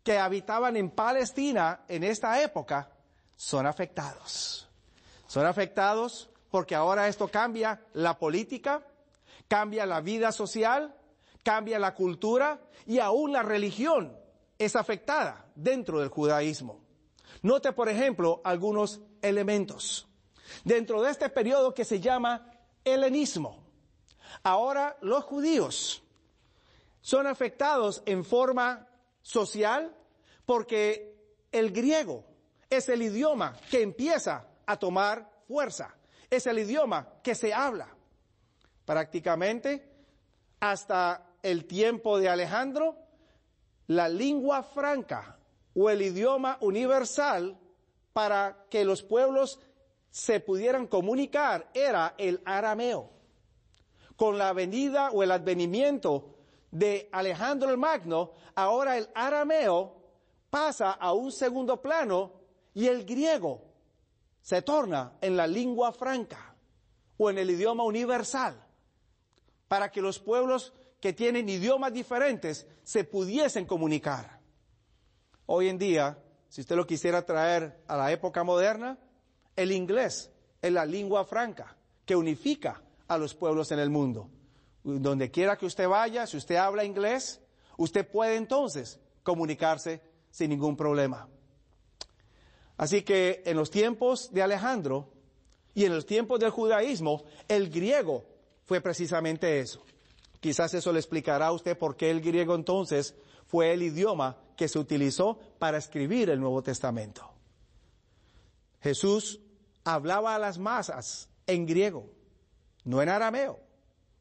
que 0.05 0.19
habitaban 0.19 0.77
en 0.77 0.91
Palestina 0.91 1.83
en 1.87 2.03
esta 2.03 2.39
época 2.43 2.91
son 3.35 3.65
afectados. 3.65 4.69
Son 5.25 5.47
afectados 5.47 6.29
porque 6.51 6.75
ahora 6.75 7.07
esto 7.07 7.27
cambia 7.27 7.81
la 7.93 8.19
política, 8.19 8.85
cambia 9.47 9.87
la 9.87 10.01
vida 10.01 10.31
social, 10.31 10.95
cambia 11.41 11.79
la 11.79 11.95
cultura 11.95 12.61
y 12.85 12.99
aún 12.99 13.33
la 13.33 13.41
religión 13.41 14.15
es 14.59 14.75
afectada 14.75 15.47
dentro 15.55 15.99
del 15.99 16.09
judaísmo. 16.09 16.81
Note, 17.41 17.71
por 17.71 17.89
ejemplo, 17.89 18.41
algunos 18.43 19.01
elementos. 19.23 20.07
Dentro 20.63 21.01
de 21.01 21.09
este 21.09 21.29
periodo 21.29 21.73
que 21.73 21.83
se 21.83 21.99
llama 21.99 22.51
helenismo, 22.83 23.65
ahora 24.43 24.97
los 25.01 25.23
judíos 25.23 26.03
son 27.01 27.25
afectados 27.25 28.03
en 28.05 28.23
forma 28.23 28.87
social, 29.25 29.91
porque 30.45 31.15
el 31.51 31.71
griego 31.71 32.23
es 32.69 32.87
el 32.89 33.01
idioma 33.01 33.57
que 33.71 33.81
empieza 33.81 34.47
a 34.67 34.77
tomar 34.77 35.27
fuerza, 35.47 35.95
es 36.29 36.45
el 36.45 36.59
idioma 36.59 37.09
que 37.23 37.33
se 37.33 37.51
habla. 37.51 37.89
Prácticamente, 38.85 39.89
hasta 40.59 41.25
el 41.41 41.65
tiempo 41.65 42.19
de 42.19 42.29
Alejandro, 42.29 42.97
la 43.87 44.07
lengua 44.09 44.61
franca 44.61 45.39
o 45.73 45.89
el 45.89 46.03
idioma 46.03 46.59
universal 46.61 47.57
para 48.13 48.67
que 48.69 48.85
los 48.85 49.01
pueblos 49.01 49.59
se 50.11 50.39
pudieran 50.39 50.85
comunicar 50.85 51.71
era 51.73 52.13
el 52.19 52.41
arameo. 52.45 53.09
Con 54.15 54.37
la 54.37 54.53
venida 54.53 55.09
o 55.09 55.23
el 55.23 55.31
advenimiento 55.31 56.34
de 56.75 57.07
Alejandro 57.13 57.69
el 57.69 57.77
Magno, 57.77 58.31
ahora 58.53 58.97
el 58.97 59.07
arameo 59.15 59.95
pasa 60.49 60.91
a 60.91 61.13
un 61.13 61.31
segundo 61.31 61.81
plano 61.81 62.33
y 62.73 62.87
el 62.87 63.05
griego 63.05 63.61
se 64.41 64.61
torna 64.61 65.13
en 65.21 65.37
la 65.37 65.47
lengua 65.47 65.93
franca 65.93 66.53
o 67.15 67.29
en 67.29 67.37
el 67.37 67.49
idioma 67.49 67.85
universal 67.85 68.61
para 69.69 69.89
que 69.89 70.01
los 70.01 70.19
pueblos 70.19 70.73
que 70.99 71.13
tienen 71.13 71.47
idiomas 71.47 71.93
diferentes 71.93 72.67
se 72.83 73.05
pudiesen 73.05 73.65
comunicar. 73.65 74.41
Hoy 75.45 75.69
en 75.69 75.77
día, 75.77 76.21
si 76.49 76.59
usted 76.59 76.75
lo 76.75 76.85
quisiera 76.85 77.25
traer 77.25 77.85
a 77.87 77.95
la 77.95 78.11
época 78.11 78.43
moderna, 78.43 78.99
el 79.55 79.71
inglés 79.71 80.29
es 80.61 80.71
la 80.73 80.85
lengua 80.85 81.23
franca 81.23 81.77
que 82.05 82.17
unifica 82.17 82.83
a 83.07 83.17
los 83.17 83.33
pueblos 83.33 83.71
en 83.71 83.79
el 83.79 83.89
mundo. 83.89 84.29
Donde 84.85 85.31
quiera 85.31 85.57
que 85.57 85.65
usted 85.65 85.87
vaya, 85.89 86.27
si 86.27 86.37
usted 86.37 86.57
habla 86.57 86.85
inglés, 86.85 87.41
usted 87.75 88.07
puede 88.07 88.35
entonces 88.35 88.99
comunicarse 89.23 89.99
sin 90.29 90.51
ningún 90.51 90.77
problema. 90.77 91.27
Así 92.77 93.01
que 93.01 93.41
en 93.45 93.57
los 93.57 93.71
tiempos 93.71 94.31
de 94.31 94.43
Alejandro 94.43 95.11
y 95.73 95.85
en 95.85 95.95
los 95.95 96.05
tiempos 96.05 96.39
del 96.39 96.51
judaísmo, 96.51 97.23
el 97.47 97.69
griego 97.69 98.25
fue 98.63 98.79
precisamente 98.79 99.59
eso. 99.59 99.83
Quizás 100.39 100.75
eso 100.75 100.93
le 100.93 100.99
explicará 100.99 101.47
a 101.47 101.51
usted 101.51 101.75
por 101.75 101.97
qué 101.97 102.11
el 102.11 102.21
griego 102.21 102.53
entonces 102.53 103.15
fue 103.47 103.73
el 103.73 103.81
idioma 103.81 104.37
que 104.55 104.67
se 104.67 104.77
utilizó 104.77 105.39
para 105.57 105.79
escribir 105.79 106.29
el 106.29 106.39
Nuevo 106.39 106.61
Testamento. 106.61 107.27
Jesús 108.81 109.39
hablaba 109.83 110.35
a 110.35 110.39
las 110.39 110.59
masas 110.59 111.27
en 111.47 111.65
griego, 111.65 112.11
no 112.83 113.01
en 113.01 113.09
arameo, 113.09 113.64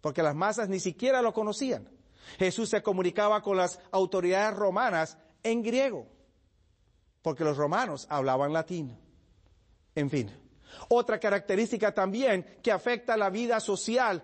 porque 0.04 0.22
las 0.22 0.34
masas 0.34 0.68
ni 0.68 0.80
siquiera 0.80 1.22
lo 1.22 1.32
conocían. 1.32 1.88
Jesús 2.38 2.68
se 2.68 2.82
comunicaba 2.82 3.40
con 3.40 3.56
las 3.56 3.80
autoridades 3.90 4.54
romanas 4.54 5.16
en 5.42 5.62
griego, 5.62 6.06
porque 7.22 7.42
los 7.42 7.56
romanos 7.56 8.06
hablaban 8.10 8.52
latín. 8.52 8.98
En 9.94 10.10
fin, 10.10 10.30
otra 10.90 11.18
característica 11.18 11.94
también 11.94 12.58
que 12.62 12.70
afecta 12.70 13.16
la 13.16 13.30
vida 13.30 13.60
social 13.60 14.22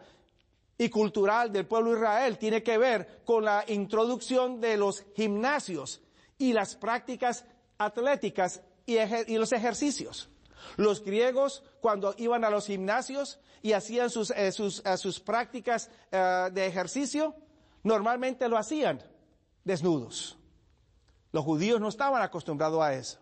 y 0.77 0.91
cultural 0.91 1.51
del 1.51 1.67
pueblo 1.67 1.93
de 1.93 1.97
Israel 1.97 2.37
tiene 2.37 2.63
que 2.63 2.77
ver 2.77 3.23
con 3.25 3.47
la 3.47 3.65
introducción 3.67 4.61
de 4.61 4.77
los 4.77 5.07
gimnasios 5.17 6.03
y 6.37 6.53
las 6.53 6.77
prácticas 6.77 7.47
atléticas 7.79 8.61
y, 8.85 8.99
los 9.39 9.53
ejercicios. 9.53 10.29
Los 10.77 11.03
griegos, 11.03 11.63
cuando 11.81 12.15
iban 12.19 12.45
a 12.45 12.51
los 12.51 12.67
gimnasios 12.67 13.39
y 13.63 13.73
hacían 13.73 14.11
sus, 14.11 14.31
eh, 14.31 14.53
sus, 14.53 15.21
prácticas 15.21 15.91
eh, 16.11 16.49
de 16.53 16.67
ejercicio, 16.67 17.35
normalmente 17.83 18.49
lo 18.49 18.57
hacían 18.57 19.03
desnudos. 19.65 20.39
Los 21.33 21.45
judíos 21.45 21.81
no 21.81 21.89
estaban 21.89 22.23
acostumbrados 22.23 22.83
a 22.83 22.95
eso. 22.95 23.19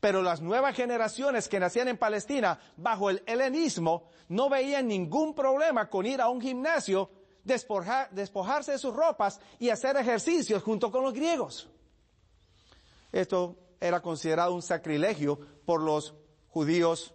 Pero 0.00 0.22
las 0.22 0.40
nuevas 0.40 0.74
generaciones 0.74 1.48
que 1.48 1.60
nacían 1.60 1.88
en 1.88 1.98
Palestina 1.98 2.58
bajo 2.76 3.10
el 3.10 3.22
helenismo 3.26 4.08
no 4.28 4.48
veían 4.48 4.88
ningún 4.88 5.34
problema 5.34 5.90
con 5.90 6.06
ir 6.06 6.22
a 6.22 6.28
un 6.30 6.40
gimnasio, 6.40 7.10
despojarse 7.44 8.72
de 8.72 8.78
sus 8.78 8.94
ropas 8.94 9.40
y 9.58 9.68
hacer 9.68 9.96
ejercicios 9.96 10.62
junto 10.62 10.90
con 10.90 11.02
los 11.02 11.12
griegos. 11.12 11.68
Esto 13.12 13.56
era 13.80 14.00
considerado 14.00 14.54
un 14.54 14.62
sacrilegio 14.62 15.38
por 15.64 15.82
los 15.82 16.14
judíos 16.50 17.14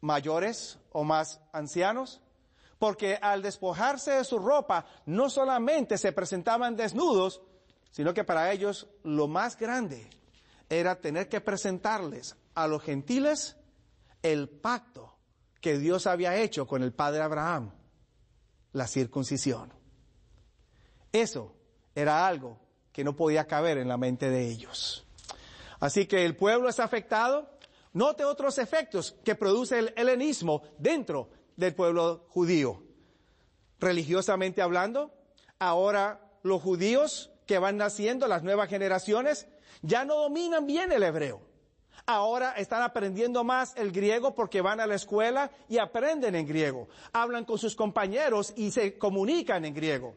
mayores 0.00 0.78
o 0.90 1.04
más 1.04 1.40
ancianos, 1.52 2.20
porque 2.78 3.18
al 3.20 3.42
despojarse 3.42 4.12
de 4.12 4.24
su 4.24 4.38
ropa 4.38 4.86
no 5.06 5.28
solamente 5.28 5.98
se 5.98 6.12
presentaban 6.12 6.76
desnudos, 6.76 7.42
sino 7.90 8.14
que 8.14 8.24
para 8.24 8.50
ellos 8.52 8.88
lo 9.02 9.28
más 9.28 9.56
grande 9.56 10.08
era 10.68 11.00
tener 11.00 11.28
que 11.28 11.40
presentarles 11.40 12.36
a 12.54 12.66
los 12.66 12.82
gentiles 12.82 13.56
el 14.22 14.48
pacto 14.48 15.16
que 15.60 15.78
Dios 15.78 16.06
había 16.06 16.36
hecho 16.36 16.66
con 16.66 16.82
el 16.82 16.92
padre 16.92 17.22
Abraham, 17.22 17.72
la 18.72 18.86
circuncisión. 18.86 19.72
Eso 21.12 21.54
era 21.94 22.26
algo 22.26 22.58
que 22.92 23.04
no 23.04 23.14
podía 23.14 23.46
caber 23.46 23.78
en 23.78 23.88
la 23.88 23.96
mente 23.96 24.30
de 24.30 24.48
ellos. 24.48 25.04
Así 25.80 26.06
que 26.06 26.24
el 26.24 26.36
pueblo 26.36 26.68
es 26.68 26.80
afectado. 26.80 27.58
Note 27.92 28.24
otros 28.24 28.58
efectos 28.58 29.16
que 29.24 29.34
produce 29.34 29.78
el 29.78 29.92
helenismo 29.96 30.62
dentro 30.78 31.28
del 31.56 31.74
pueblo 31.74 32.24
judío. 32.28 32.82
Religiosamente 33.80 34.62
hablando, 34.62 35.12
ahora 35.58 36.20
los 36.42 36.62
judíos 36.62 37.30
que 37.46 37.58
van 37.58 37.76
naciendo, 37.76 38.28
las 38.28 38.44
nuevas 38.44 38.68
generaciones, 38.68 39.48
ya 39.82 40.04
no 40.04 40.16
dominan 40.16 40.66
bien 40.66 40.92
el 40.92 41.02
hebreo. 41.02 41.42
Ahora 42.06 42.52
están 42.52 42.82
aprendiendo 42.82 43.42
más 43.42 43.74
el 43.76 43.90
griego 43.90 44.36
porque 44.36 44.60
van 44.60 44.80
a 44.80 44.86
la 44.86 44.94
escuela 44.94 45.50
y 45.68 45.78
aprenden 45.78 46.36
en 46.36 46.46
griego. 46.46 46.88
Hablan 47.12 47.44
con 47.44 47.58
sus 47.58 47.74
compañeros 47.74 48.52
y 48.56 48.70
se 48.70 48.98
comunican 48.98 49.64
en 49.64 49.74
griego. 49.74 50.14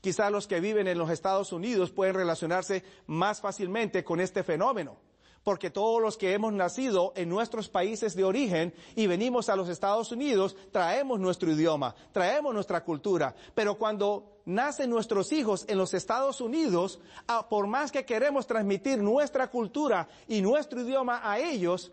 Quizás 0.00 0.30
los 0.30 0.46
que 0.46 0.60
viven 0.60 0.86
en 0.86 0.98
los 0.98 1.10
Estados 1.10 1.52
Unidos 1.52 1.90
pueden 1.90 2.14
relacionarse 2.14 2.84
más 3.06 3.40
fácilmente 3.40 4.04
con 4.04 4.20
este 4.20 4.44
fenómeno 4.44 5.07
porque 5.42 5.70
todos 5.70 6.02
los 6.02 6.16
que 6.16 6.32
hemos 6.32 6.52
nacido 6.52 7.12
en 7.16 7.28
nuestros 7.28 7.68
países 7.68 8.14
de 8.14 8.24
origen 8.24 8.74
y 8.96 9.06
venimos 9.06 9.48
a 9.48 9.56
los 9.56 9.68
Estados 9.68 10.12
Unidos, 10.12 10.56
traemos 10.72 11.18
nuestro 11.18 11.50
idioma, 11.50 11.94
traemos 12.12 12.52
nuestra 12.52 12.84
cultura, 12.84 13.34
pero 13.54 13.76
cuando 13.78 14.38
nacen 14.44 14.90
nuestros 14.90 15.32
hijos 15.32 15.64
en 15.68 15.78
los 15.78 15.94
Estados 15.94 16.40
Unidos, 16.40 17.00
por 17.48 17.66
más 17.66 17.92
que 17.92 18.04
queremos 18.04 18.46
transmitir 18.46 18.98
nuestra 18.98 19.50
cultura 19.50 20.08
y 20.26 20.40
nuestro 20.40 20.80
idioma 20.80 21.20
a 21.22 21.38
ellos, 21.38 21.92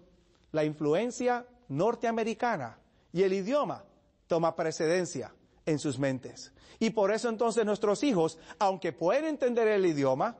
la 0.51 0.63
influencia 0.63 1.45
norteamericana 1.67 2.77
y 3.11 3.23
el 3.23 3.33
idioma 3.33 3.83
toma 4.27 4.55
precedencia 4.55 5.33
en 5.65 5.79
sus 5.79 5.99
mentes. 5.99 6.51
Y 6.79 6.91
por 6.91 7.11
eso 7.11 7.29
entonces 7.29 7.65
nuestros 7.65 8.03
hijos, 8.03 8.37
aunque 8.59 8.91
pueden 8.91 9.25
entender 9.25 9.67
el 9.67 9.85
idioma, 9.85 10.37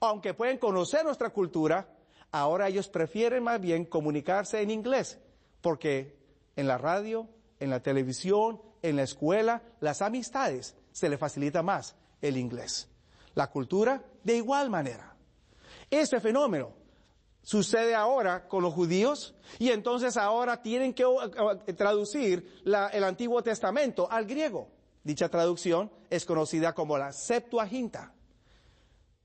aunque 0.00 0.34
pueden 0.34 0.58
conocer 0.58 1.04
nuestra 1.04 1.30
cultura, 1.30 1.88
Ahora 2.32 2.68
ellos 2.68 2.88
prefieren 2.88 3.42
más 3.42 3.60
bien 3.60 3.84
comunicarse 3.84 4.60
en 4.60 4.70
inglés, 4.70 5.18
porque 5.60 6.16
en 6.56 6.68
la 6.68 6.78
radio, 6.78 7.28
en 7.58 7.70
la 7.70 7.80
televisión, 7.80 8.60
en 8.82 8.96
la 8.96 9.02
escuela, 9.02 9.62
las 9.80 10.02
amistades 10.02 10.76
se 10.92 11.08
le 11.08 11.18
facilita 11.18 11.62
más 11.62 11.96
el 12.20 12.36
inglés. 12.36 12.88
La 13.34 13.50
cultura, 13.50 14.02
de 14.22 14.36
igual 14.36 14.70
manera. 14.70 15.16
Este 15.90 16.20
fenómeno 16.20 16.72
sucede 17.42 17.94
ahora 17.94 18.46
con 18.46 18.62
los 18.62 18.74
judíos 18.74 19.34
y 19.58 19.70
entonces 19.70 20.16
ahora 20.16 20.62
tienen 20.62 20.94
que 20.94 21.04
eh, 21.04 21.72
traducir 21.72 22.62
el 22.64 23.04
Antiguo 23.04 23.42
Testamento 23.42 24.10
al 24.10 24.26
griego. 24.26 24.68
Dicha 25.02 25.28
traducción 25.28 25.90
es 26.10 26.24
conocida 26.24 26.74
como 26.74 26.98
la 26.98 27.12
Septuaginta, 27.12 28.12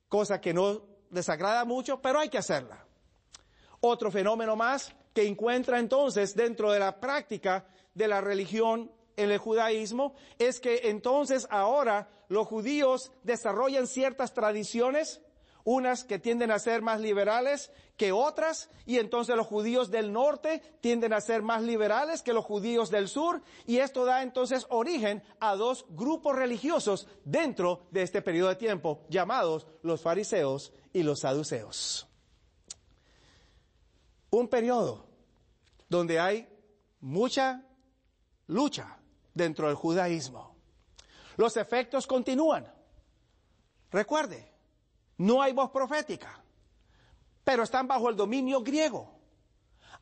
cosa 0.08 0.40
que 0.40 0.54
no 0.54 0.82
desagrada 1.10 1.66
mucho, 1.66 2.02
pero 2.02 2.20
hay 2.20 2.30
que 2.30 2.38
hacerla. 2.38 2.85
Otro 3.88 4.10
fenómeno 4.10 4.56
más 4.56 4.96
que 5.14 5.28
encuentra 5.28 5.78
entonces 5.78 6.36
dentro 6.36 6.72
de 6.72 6.80
la 6.80 7.00
práctica 7.00 7.68
de 7.94 8.08
la 8.08 8.20
religión 8.20 8.92
en 9.16 9.30
el 9.30 9.38
judaísmo 9.38 10.16
es 10.40 10.60
que 10.60 10.90
entonces 10.90 11.46
ahora 11.52 12.10
los 12.28 12.48
judíos 12.48 13.12
desarrollan 13.22 13.86
ciertas 13.86 14.34
tradiciones, 14.34 15.22
unas 15.66 16.04
que 16.04 16.18
tienden 16.18 16.50
a 16.50 16.58
ser 16.58 16.82
más 16.82 17.00
liberales 17.00 17.72
que 17.96 18.12
otras, 18.12 18.72
y 18.88 18.98
entonces 18.98 19.36
los 19.36 19.46
judíos 19.46 19.92
del 19.92 20.12
norte 20.12 20.64
tienden 20.82 21.14
a 21.14 21.22
ser 21.22 21.44
más 21.44 21.62
liberales 21.62 22.24
que 22.24 22.34
los 22.34 22.44
judíos 22.44 22.90
del 22.90 23.08
sur, 23.08 23.44
y 23.68 23.78
esto 23.78 24.04
da 24.04 24.24
entonces 24.24 24.66
origen 24.70 25.22
a 25.40 25.56
dos 25.56 25.86
grupos 25.90 26.36
religiosos 26.36 27.08
dentro 27.24 27.86
de 27.92 28.02
este 28.02 28.24
periodo 28.24 28.50
de 28.50 28.56
tiempo, 28.56 29.06
llamados 29.10 29.68
los 29.84 30.02
fariseos 30.02 30.74
y 30.92 31.04
los 31.04 31.20
saduceos 31.20 32.08
un 34.30 34.48
periodo 34.48 35.08
donde 35.90 36.20
hay 36.20 36.48
mucha 37.00 37.64
lucha 38.48 38.98
dentro 39.34 39.68
del 39.68 39.76
judaísmo. 39.76 40.56
Los 41.38 41.58
efectos 41.58 42.08
continúan. 42.08 42.72
Recuerde, 43.92 44.52
no 45.18 45.42
hay 45.42 45.54
voz 45.54 45.72
profética, 45.72 46.42
pero 47.44 47.64
están 47.64 47.88
bajo 47.88 48.10
el 48.10 48.16
dominio 48.16 48.62
griego. 48.62 49.12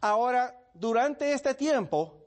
Ahora, 0.02 0.60
durante 0.74 1.34
este 1.34 1.54
tiempo, 1.54 2.26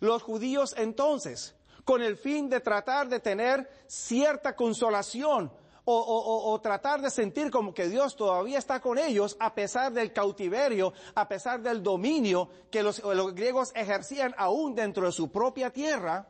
los 0.00 0.22
judíos 0.22 0.74
entonces, 0.76 1.54
con 1.84 2.02
el 2.02 2.16
fin 2.16 2.48
de 2.48 2.60
tratar 2.60 3.08
de 3.08 3.20
tener 3.20 3.70
cierta 3.86 4.54
consolación 4.56 5.52
o, 5.88 6.60
tratar 6.60 7.00
de 7.00 7.10
sentir 7.10 7.50
como 7.50 7.72
que 7.72 7.88
Dios 7.88 8.16
todavía 8.16 8.58
está 8.58 8.80
con 8.80 8.98
ellos 8.98 9.36
a 9.38 9.54
pesar 9.54 9.92
del 9.92 10.12
cautiverio, 10.12 10.92
a 11.14 11.28
pesar 11.28 11.62
del 11.62 11.82
dominio 11.82 12.48
que 12.70 12.82
los, 12.82 13.02
los 13.02 13.34
griegos 13.34 13.72
ejercían 13.74 14.34
aún 14.36 14.74
dentro 14.74 15.06
de 15.06 15.12
su 15.12 15.30
propia 15.30 15.70
tierra, 15.70 16.26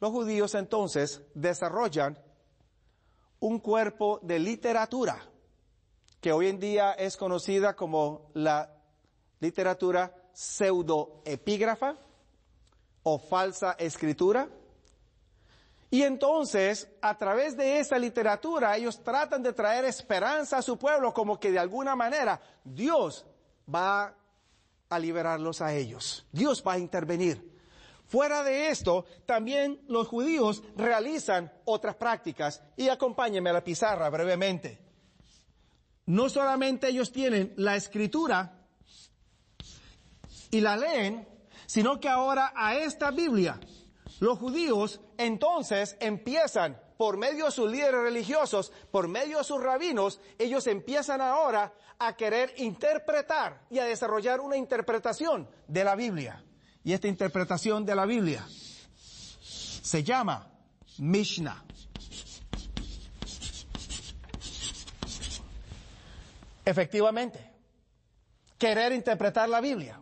los 0.00 0.10
judíos 0.10 0.54
entonces 0.54 1.22
desarrollan 1.34 2.18
un 3.38 3.60
cuerpo 3.60 4.18
de 4.22 4.38
literatura 4.38 5.30
que 6.20 6.32
hoy 6.32 6.48
en 6.48 6.58
día 6.58 6.92
es 6.92 7.16
conocida 7.16 7.76
como 7.76 8.30
la 8.34 8.70
literatura 9.40 10.12
pseudoepígrafa 10.32 11.96
o 13.02 13.18
falsa 13.18 13.72
escritura. 13.78 14.48
Y 15.94 16.02
entonces, 16.02 16.88
a 17.00 17.16
través 17.16 17.56
de 17.56 17.78
esa 17.78 17.96
literatura, 18.00 18.76
ellos 18.76 19.04
tratan 19.04 19.44
de 19.44 19.52
traer 19.52 19.84
esperanza 19.84 20.58
a 20.58 20.62
su 20.62 20.76
pueblo, 20.76 21.14
como 21.14 21.38
que 21.38 21.52
de 21.52 21.60
alguna 21.60 21.94
manera 21.94 22.40
Dios 22.64 23.24
va 23.72 24.12
a 24.88 24.98
liberarlos 24.98 25.60
a 25.60 25.72
ellos. 25.72 26.26
Dios 26.32 26.64
va 26.66 26.72
a 26.72 26.78
intervenir. 26.80 27.48
Fuera 28.08 28.42
de 28.42 28.70
esto, 28.70 29.04
también 29.24 29.82
los 29.86 30.08
judíos 30.08 30.64
realizan 30.74 31.52
otras 31.64 31.94
prácticas. 31.94 32.60
Y 32.76 32.88
acompáñenme 32.88 33.50
a 33.50 33.52
la 33.52 33.62
pizarra 33.62 34.10
brevemente. 34.10 34.80
No 36.06 36.28
solamente 36.28 36.88
ellos 36.88 37.12
tienen 37.12 37.52
la 37.54 37.76
escritura 37.76 38.66
y 40.50 40.60
la 40.60 40.76
leen, 40.76 41.28
sino 41.66 42.00
que 42.00 42.08
ahora 42.08 42.52
a 42.56 42.74
esta 42.74 43.12
Biblia, 43.12 43.60
los 44.20 44.38
judíos 44.38 45.00
entonces 45.18 45.96
empiezan, 46.00 46.80
por 46.96 47.16
medio 47.16 47.46
de 47.46 47.50
sus 47.50 47.70
líderes 47.70 48.00
religiosos, 48.02 48.72
por 48.90 49.08
medio 49.08 49.38
de 49.38 49.44
sus 49.44 49.62
rabinos, 49.62 50.20
ellos 50.38 50.66
empiezan 50.66 51.20
ahora 51.20 51.74
a 51.98 52.16
querer 52.16 52.54
interpretar 52.58 53.66
y 53.70 53.78
a 53.78 53.84
desarrollar 53.84 54.40
una 54.40 54.56
interpretación 54.56 55.48
de 55.66 55.84
la 55.84 55.96
Biblia. 55.96 56.42
Y 56.84 56.92
esta 56.92 57.08
interpretación 57.08 57.84
de 57.84 57.94
la 57.94 58.06
Biblia 58.06 58.46
se 58.48 60.04
llama 60.04 60.50
Mishnah. 60.98 61.64
Efectivamente, 66.64 67.50
querer 68.58 68.92
interpretar 68.92 69.48
la 69.48 69.60
Biblia. 69.60 70.00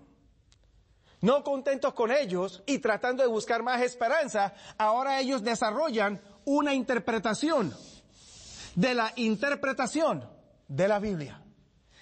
No 1.22 1.44
contentos 1.44 1.94
con 1.94 2.10
ellos 2.10 2.62
y 2.66 2.80
tratando 2.80 3.22
de 3.22 3.28
buscar 3.28 3.62
más 3.62 3.80
esperanza, 3.80 4.54
ahora 4.76 5.20
ellos 5.20 5.42
desarrollan 5.44 6.20
una 6.44 6.74
interpretación 6.74 7.72
de 8.74 8.94
la 8.94 9.12
interpretación 9.14 10.28
de 10.66 10.88
la 10.88 10.98
Biblia. 10.98 11.40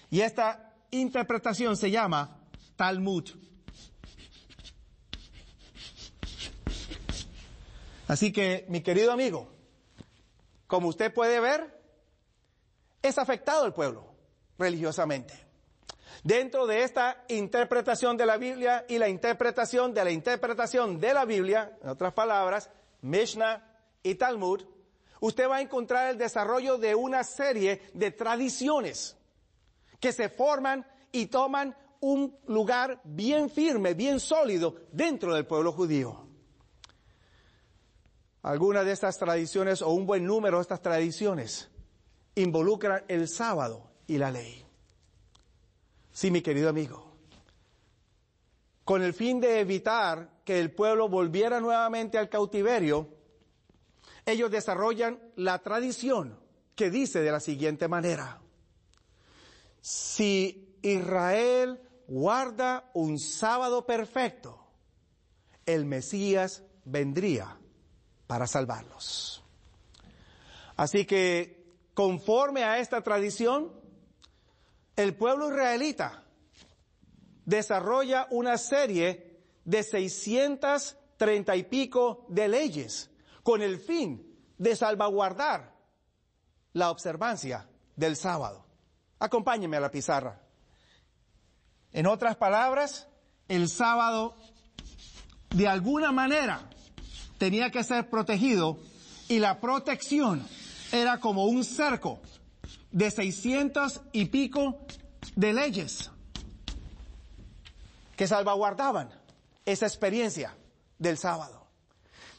Y 0.09 0.21
esta 0.21 0.73
interpretación 0.89 1.77
se 1.77 1.91
llama 1.91 2.39
Talmud. 2.75 3.29
Así 8.07 8.33
que, 8.33 8.65
mi 8.69 8.81
querido 8.81 9.11
amigo, 9.11 9.53
como 10.65 10.87
usted 10.87 11.13
puede 11.13 11.39
ver, 11.39 11.79
es 13.03 13.19
afectado 13.19 13.67
el 13.67 13.73
pueblo 13.73 14.15
religiosamente. 14.57 15.50
Dentro 16.23 16.67
de 16.67 16.83
esta 16.83 17.23
interpretación 17.29 18.15
de 18.15 18.27
la 18.27 18.37
Biblia 18.37 18.85
y 18.87 18.99
la 18.99 19.09
interpretación 19.09 19.93
de 19.93 20.03
la 20.03 20.11
interpretación 20.11 20.99
de 20.99 21.13
la 21.13 21.25
Biblia, 21.25 21.77
en 21.81 21.89
otras 21.89 22.13
palabras, 22.13 22.69
Mishnah 23.01 23.63
y 24.03 24.15
Talmud, 24.15 24.61
usted 25.19 25.49
va 25.49 25.57
a 25.57 25.61
encontrar 25.61 26.11
el 26.11 26.19
desarrollo 26.19 26.77
de 26.77 26.93
una 26.93 27.23
serie 27.23 27.81
de 27.93 28.11
tradiciones 28.11 29.17
que 29.99 30.11
se 30.11 30.29
forman 30.29 30.85
y 31.11 31.25
toman 31.25 31.75
un 32.01 32.37
lugar 32.47 33.01
bien 33.03 33.49
firme, 33.49 33.95
bien 33.95 34.19
sólido 34.19 34.75
dentro 34.91 35.33
del 35.33 35.47
pueblo 35.47 35.71
judío. 35.71 36.27
Algunas 38.43 38.85
de 38.85 38.91
estas 38.91 39.17
tradiciones, 39.17 39.81
o 39.81 39.89
un 39.89 40.05
buen 40.05 40.25
número 40.25 40.57
de 40.57 40.63
estas 40.63 40.81
tradiciones, 40.81 41.69
involucran 42.35 43.03
el 43.07 43.27
sábado 43.27 43.91
y 44.07 44.17
la 44.17 44.31
ley. 44.31 44.70
Sí, 46.11 46.31
mi 46.31 46.41
querido 46.41 46.69
amigo. 46.69 47.11
Con 48.83 49.01
el 49.03 49.13
fin 49.13 49.39
de 49.39 49.59
evitar 49.59 50.41
que 50.43 50.59
el 50.59 50.71
pueblo 50.71 51.07
volviera 51.07 51.61
nuevamente 51.61 52.17
al 52.17 52.29
cautiverio, 52.29 53.07
ellos 54.25 54.51
desarrollan 54.51 55.19
la 55.35 55.59
tradición 55.59 56.39
que 56.75 56.89
dice 56.89 57.21
de 57.21 57.31
la 57.31 57.39
siguiente 57.39 57.87
manera. 57.87 58.41
Si 59.81 60.77
Israel 60.81 61.79
guarda 62.07 62.89
un 62.93 63.19
sábado 63.19 63.85
perfecto, 63.85 64.59
el 65.65 65.85
Mesías 65.85 66.63
vendría 66.85 67.57
para 68.27 68.47
salvarlos. 68.47 69.43
Así 70.75 71.05
que, 71.05 71.75
conforme 71.93 72.63
a 72.63 72.79
esta 72.79 73.01
tradición, 73.01 73.80
el 75.01 75.15
pueblo 75.15 75.49
israelita 75.49 76.23
desarrolla 77.45 78.27
una 78.29 78.57
serie 78.57 79.41
de 79.65 79.83
630 79.83 81.55
y 81.55 81.63
pico 81.63 82.25
de 82.29 82.47
leyes 82.47 83.09
con 83.43 83.61
el 83.61 83.79
fin 83.79 84.37
de 84.57 84.75
salvaguardar 84.75 85.75
la 86.73 86.91
observancia 86.91 87.67
del 87.95 88.15
sábado. 88.15 88.65
Acompáñeme 89.19 89.77
a 89.77 89.81
la 89.81 89.91
pizarra. 89.91 90.41
En 91.91 92.07
otras 92.07 92.37
palabras, 92.37 93.07
el 93.47 93.69
sábado 93.69 94.35
de 95.49 95.67
alguna 95.67 96.11
manera 96.11 96.69
tenía 97.37 97.69
que 97.69 97.83
ser 97.83 98.09
protegido 98.09 98.79
y 99.27 99.39
la 99.39 99.59
protección 99.59 100.47
era 100.91 101.19
como 101.19 101.45
un 101.45 101.63
cerco 101.63 102.21
de 102.91 103.11
seiscientos 103.11 104.01
y 104.11 104.25
pico 104.25 104.79
de 105.35 105.53
leyes 105.53 106.11
que 108.15 108.27
salvaguardaban 108.27 109.09
esa 109.65 109.85
experiencia 109.85 110.55
del 110.99 111.17
sábado. 111.17 111.67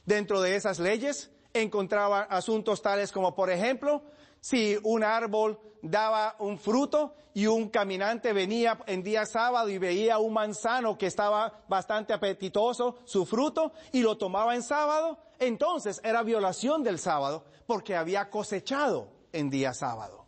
Dentro 0.05 0.41
de 0.41 0.57
esas 0.57 0.79
leyes 0.79 1.31
encontraban 1.55 2.27
asuntos 2.31 2.83
tales 2.83 3.13
como, 3.13 3.35
por 3.35 3.51
ejemplo, 3.51 4.03
si 4.41 4.77
un 4.83 5.05
árbol 5.05 5.59
daba 5.83 6.37
un 6.39 6.59
fruto 6.59 7.15
y 7.35 7.47
un 7.47 7.69
caminante 7.69 8.33
venía 8.33 8.79
en 8.87 9.03
día 9.03 9.25
sábado 9.27 9.69
y 9.69 9.79
veía 9.79 10.19
un 10.19 10.33
manzano 10.33 10.99
que 10.99 11.07
estaba 11.07 11.65
bastante 11.69 12.13
apetitoso, 12.13 12.99
su 13.05 13.25
fruto, 13.25 13.73
y 13.93 14.03
lo 14.03 14.19
tomaba 14.19 14.55
en 14.55 14.63
sábado, 14.63 15.19
entonces 15.39 16.01
era 16.05 16.23
violación 16.23 16.83
del 16.83 16.99
sábado 16.99 17.45
porque 17.67 17.97
había 17.97 18.31
cosechado 18.31 19.09
en 19.33 19.51
día 19.51 19.73
sábado. 19.73 20.22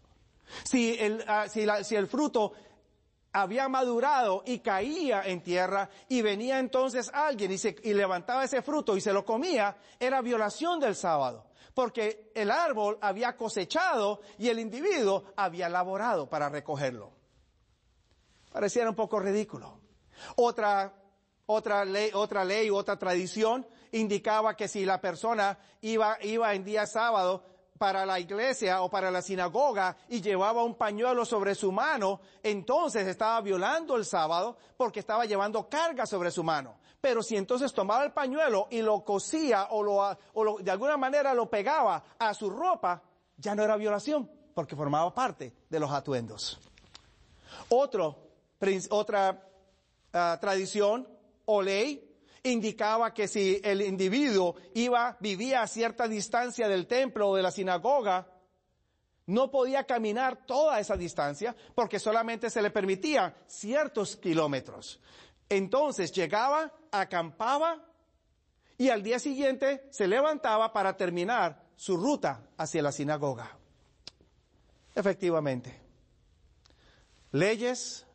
Si 0.62 0.96
el, 0.98 1.24
ah, 1.26 1.46
si, 1.48 1.66
si 1.82 1.96
el 1.96 2.06
fruto 2.06 2.52
había 3.32 3.68
madurado 3.68 4.42
y 4.46 4.60
caía 4.60 5.22
en 5.24 5.42
tierra 5.42 5.90
y 6.08 6.22
venía 6.22 6.58
entonces 6.60 7.10
alguien 7.12 7.50
y, 7.50 7.58
se, 7.58 7.74
y 7.82 7.92
levantaba 7.92 8.44
ese 8.44 8.62
fruto 8.62 8.96
y 8.96 9.00
se 9.00 9.12
lo 9.12 9.24
comía, 9.24 9.76
era 9.98 10.22
violación 10.22 10.78
del 10.78 10.94
sábado 10.94 11.46
porque 11.74 12.30
el 12.34 12.50
árbol 12.50 12.98
había 13.00 13.36
cosechado 13.36 14.20
y 14.38 14.48
el 14.48 14.60
individuo 14.60 15.24
había 15.36 15.68
laborado 15.68 16.28
para 16.28 16.48
recogerlo. 16.48 17.12
Pareciera 18.52 18.88
un 18.88 18.94
poco 18.94 19.18
ridículo. 19.18 19.80
Otra, 20.36 20.94
otra 21.46 21.84
ley, 21.84 22.10
otra 22.14 22.44
ley, 22.44 22.70
otra 22.70 22.96
tradición 22.96 23.66
indicaba 23.90 24.56
que 24.56 24.68
si 24.68 24.84
la 24.84 25.00
persona 25.00 25.58
iba, 25.80 26.16
iba 26.22 26.54
en 26.54 26.64
día 26.64 26.86
sábado 26.86 27.44
para 27.78 28.06
la 28.06 28.20
iglesia 28.20 28.82
o 28.82 28.88
para 28.88 29.10
la 29.10 29.22
sinagoga 29.22 29.96
y 30.08 30.20
llevaba 30.20 30.62
un 30.62 30.74
pañuelo 30.74 31.24
sobre 31.24 31.54
su 31.54 31.72
mano, 31.72 32.20
entonces 32.42 33.06
estaba 33.06 33.40
violando 33.40 33.96
el 33.96 34.04
sábado 34.04 34.56
porque 34.76 35.00
estaba 35.00 35.24
llevando 35.24 35.68
carga 35.68 36.06
sobre 36.06 36.30
su 36.30 36.44
mano. 36.44 36.76
Pero 37.00 37.22
si 37.22 37.36
entonces 37.36 37.72
tomaba 37.72 38.04
el 38.04 38.12
pañuelo 38.12 38.68
y 38.70 38.80
lo 38.80 39.04
cosía 39.04 39.68
o, 39.70 39.82
lo, 39.82 40.16
o 40.34 40.58
de 40.58 40.70
alguna 40.70 40.96
manera 40.96 41.34
lo 41.34 41.50
pegaba 41.50 42.02
a 42.18 42.32
su 42.32 42.48
ropa, 42.48 43.02
ya 43.36 43.54
no 43.54 43.62
era 43.62 43.76
violación 43.76 44.30
porque 44.54 44.76
formaba 44.76 45.12
parte 45.12 45.52
de 45.68 45.80
los 45.80 45.90
atuendos. 45.90 46.58
Otro, 47.68 48.16
otra 48.90 49.42
ah, 50.12 50.38
tradición 50.40 51.08
o 51.44 51.60
ley 51.60 52.13
indicaba 52.44 53.12
que 53.12 53.26
si 53.26 53.60
el 53.64 53.82
individuo 53.82 54.54
iba, 54.74 55.16
vivía 55.20 55.62
a 55.62 55.66
cierta 55.66 56.06
distancia 56.06 56.68
del 56.68 56.86
templo 56.86 57.30
o 57.30 57.36
de 57.36 57.42
la 57.42 57.50
sinagoga, 57.50 58.28
no 59.26 59.50
podía 59.50 59.84
caminar 59.84 60.44
toda 60.46 60.78
esa 60.78 60.96
distancia 60.96 61.56
porque 61.74 61.98
solamente 61.98 62.50
se 62.50 62.60
le 62.60 62.70
permitía 62.70 63.34
ciertos 63.46 64.16
kilómetros. 64.16 65.00
Entonces 65.48 66.12
llegaba, 66.12 66.72
acampaba 66.92 67.82
y 68.76 68.90
al 68.90 69.02
día 69.02 69.18
siguiente 69.18 69.86
se 69.90 70.06
levantaba 70.06 70.72
para 70.72 70.96
terminar 70.96 71.64
su 71.76 71.96
ruta 71.96 72.48
hacia 72.58 72.82
la 72.82 72.92
sinagoga. 72.92 73.56
Efectivamente, 74.94 75.80
leyes, 77.32 78.06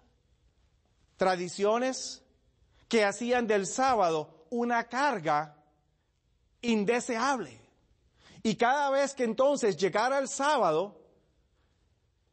tradiciones, 1.18 2.24
que 2.90 3.06
hacían 3.06 3.48
del 3.48 3.68
sábado 3.68 4.48
una 4.50 4.90
carga 4.90 5.56
indeseable. 6.62 7.62
Y 8.44 8.56
cada 8.56 8.90
vez 8.90 9.14
que 9.14 9.24
entonces 9.24 9.78
llegara 9.78 10.18
el 10.18 10.28
sábado, 10.28 11.00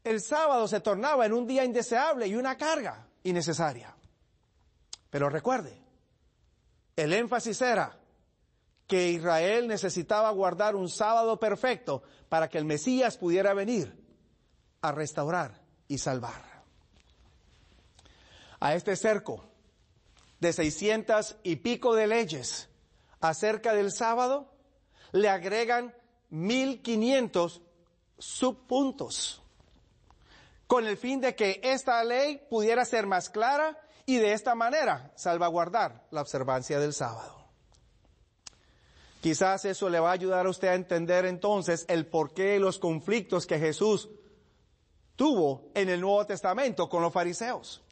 el 0.03 0.21
sábado 0.21 0.66
se 0.66 0.81
tornaba 0.81 1.27
en 1.27 1.35
un 1.35 1.47
día 1.47 1.64
indeseable 1.64 2.27
y 2.27 2.35
una 2.35 2.57
carga 2.57 3.07
innecesaria. 3.23 3.95
Pero 5.11 5.29
recuerde, 5.29 5.79
el 6.97 7.12
énfasis 7.12 7.61
era 7.61 7.99
que 8.87 9.11
Israel 9.11 9.66
necesitaba 9.69 10.31
guardar 10.31 10.75
un 10.75 10.88
sábado 10.88 11.38
perfecto 11.38 12.03
para 12.29 12.49
que 12.49 12.59
el 12.59 12.64
Mesías 12.64 13.19
pudiera 13.19 13.53
venir 13.53 13.95
a 14.81 14.92
restaurar 14.92 15.61
y 15.88 15.99
salvar. 15.99 16.64
A 18.61 18.75
este 18.75 18.97
cerco 18.97 19.56
de 20.40 20.53
seiscientas 20.53 21.37
y 21.42 21.57
pico 21.57 21.94
de 21.94 22.07
leyes 22.07 22.68
acerca 23.20 23.75
del 23.75 23.92
sábado, 23.92 24.53
le 25.12 25.29
agregan 25.29 25.94
1500 26.31 27.62
subpuntos, 28.18 29.42
con 30.66 30.87
el 30.87 30.96
fin 30.96 31.20
de 31.20 31.35
que 31.35 31.61
esta 31.62 32.03
ley 32.05 32.42
pudiera 32.51 32.85
ser 32.85 33.07
más 33.07 33.31
clara 33.31 33.79
y 34.05 34.16
de 34.16 34.33
esta 34.33 34.55
manera 34.55 35.12
salvaguardar 35.16 36.07
la 36.11 36.20
observancia 36.20 36.79
del 36.79 36.92
sábado. 36.92 37.37
Quizás 39.20 39.64
eso 39.64 39.88
le 39.88 39.99
va 39.99 40.11
a 40.11 40.12
ayudar 40.12 40.46
a 40.46 40.51
usted 40.51 40.68
a 40.68 40.75
entender 40.75 41.25
entonces 41.25 41.85
el 41.88 42.07
porqué 42.07 42.44
de 42.44 42.61
los 42.61 42.79
conflictos 42.79 43.46
que 43.46 43.59
Jesús 43.59 44.09
tuvo 45.16 45.70
en 45.75 45.88
el 45.88 46.01
Nuevo 46.01 46.25
Testamento 46.27 46.88
con 46.88 47.03
los 47.03 47.12
fariseos. 47.12 47.83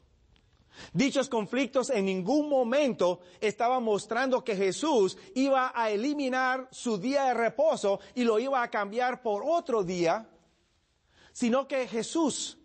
Dichos 0.93 1.29
conflictos 1.29 1.89
en 1.89 2.05
ningún 2.05 2.49
momento 2.49 3.21
estaban 3.39 3.83
mostrando 3.83 4.43
que 4.43 4.55
Jesús 4.55 5.17
iba 5.33 5.71
a 5.75 5.89
eliminar 5.89 6.67
su 6.71 6.97
día 6.97 7.25
de 7.25 7.33
reposo 7.33 7.99
y 8.13 8.23
lo 8.23 8.39
iba 8.39 8.61
a 8.61 8.69
cambiar 8.69 9.21
por 9.21 9.43
otro 9.45 9.83
día, 9.83 10.29
sino 11.31 11.67
que 11.67 11.87
Jesús 11.87 12.57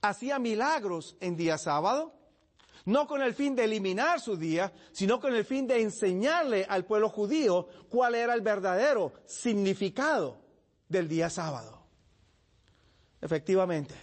hacía 0.00 0.38
milagros 0.38 1.16
en 1.20 1.36
día 1.36 1.58
sábado, 1.58 2.14
no 2.84 3.06
con 3.06 3.22
el 3.22 3.34
fin 3.34 3.54
de 3.54 3.64
eliminar 3.64 4.20
su 4.20 4.36
día, 4.36 4.72
sino 4.92 5.20
con 5.20 5.34
el 5.34 5.44
fin 5.44 5.66
de 5.66 5.82
enseñarle 5.82 6.64
al 6.68 6.86
pueblo 6.86 7.10
judío 7.10 7.68
cuál 7.90 8.14
era 8.14 8.34
el 8.34 8.40
verdadero 8.40 9.12
significado 9.26 10.38
del 10.88 11.06
día 11.06 11.28
sábado. 11.28 11.82
Efectivamente, 13.20 13.94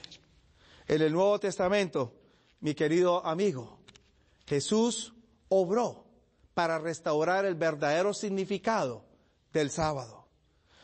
en 0.87 1.01
el 1.01 1.11
Nuevo 1.11 1.39
Testamento, 1.39 2.13
mi 2.59 2.75
querido 2.75 3.25
amigo, 3.25 3.79
Jesús 4.45 5.13
obró 5.49 6.05
para 6.53 6.79
restaurar 6.79 7.45
el 7.45 7.55
verdadero 7.55 8.13
significado 8.13 9.05
del 9.51 9.69
sábado. 9.69 10.27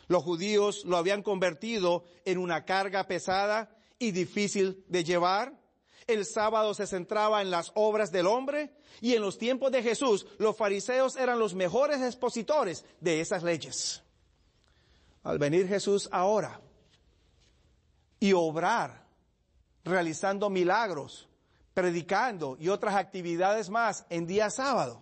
Los 0.07 0.23
judíos 0.23 0.83
lo 0.85 0.97
habían 0.97 1.23
convertido 1.23 2.03
en 2.25 2.37
una 2.37 2.65
carga 2.65 3.07
pesada 3.07 3.75
y 3.97 4.11
difícil 4.11 4.83
de 4.89 5.03
llevar. 5.03 5.57
El 6.07 6.25
sábado 6.25 6.73
se 6.73 6.87
centraba 6.87 7.41
en 7.41 7.49
las 7.49 7.71
obras 7.75 8.11
del 8.11 8.27
hombre 8.27 8.75
y 8.99 9.13
en 9.13 9.21
los 9.21 9.37
tiempos 9.37 9.71
de 9.71 9.81
Jesús 9.81 10.27
los 10.37 10.57
fariseos 10.57 11.15
eran 11.15 11.39
los 11.39 11.53
mejores 11.53 12.01
expositores 12.01 12.83
de 12.99 13.21
esas 13.21 13.43
leyes. 13.43 14.03
Al 15.23 15.39
venir 15.39 15.67
Jesús 15.67 16.09
ahora 16.11 16.59
y 18.19 18.33
obrar, 18.33 19.07
realizando 19.85 20.49
milagros, 20.49 21.29
predicando 21.73 22.57
y 22.59 22.69
otras 22.69 22.95
actividades 22.95 23.69
más 23.69 24.05
en 24.09 24.27
día 24.27 24.49
sábado. 24.49 25.01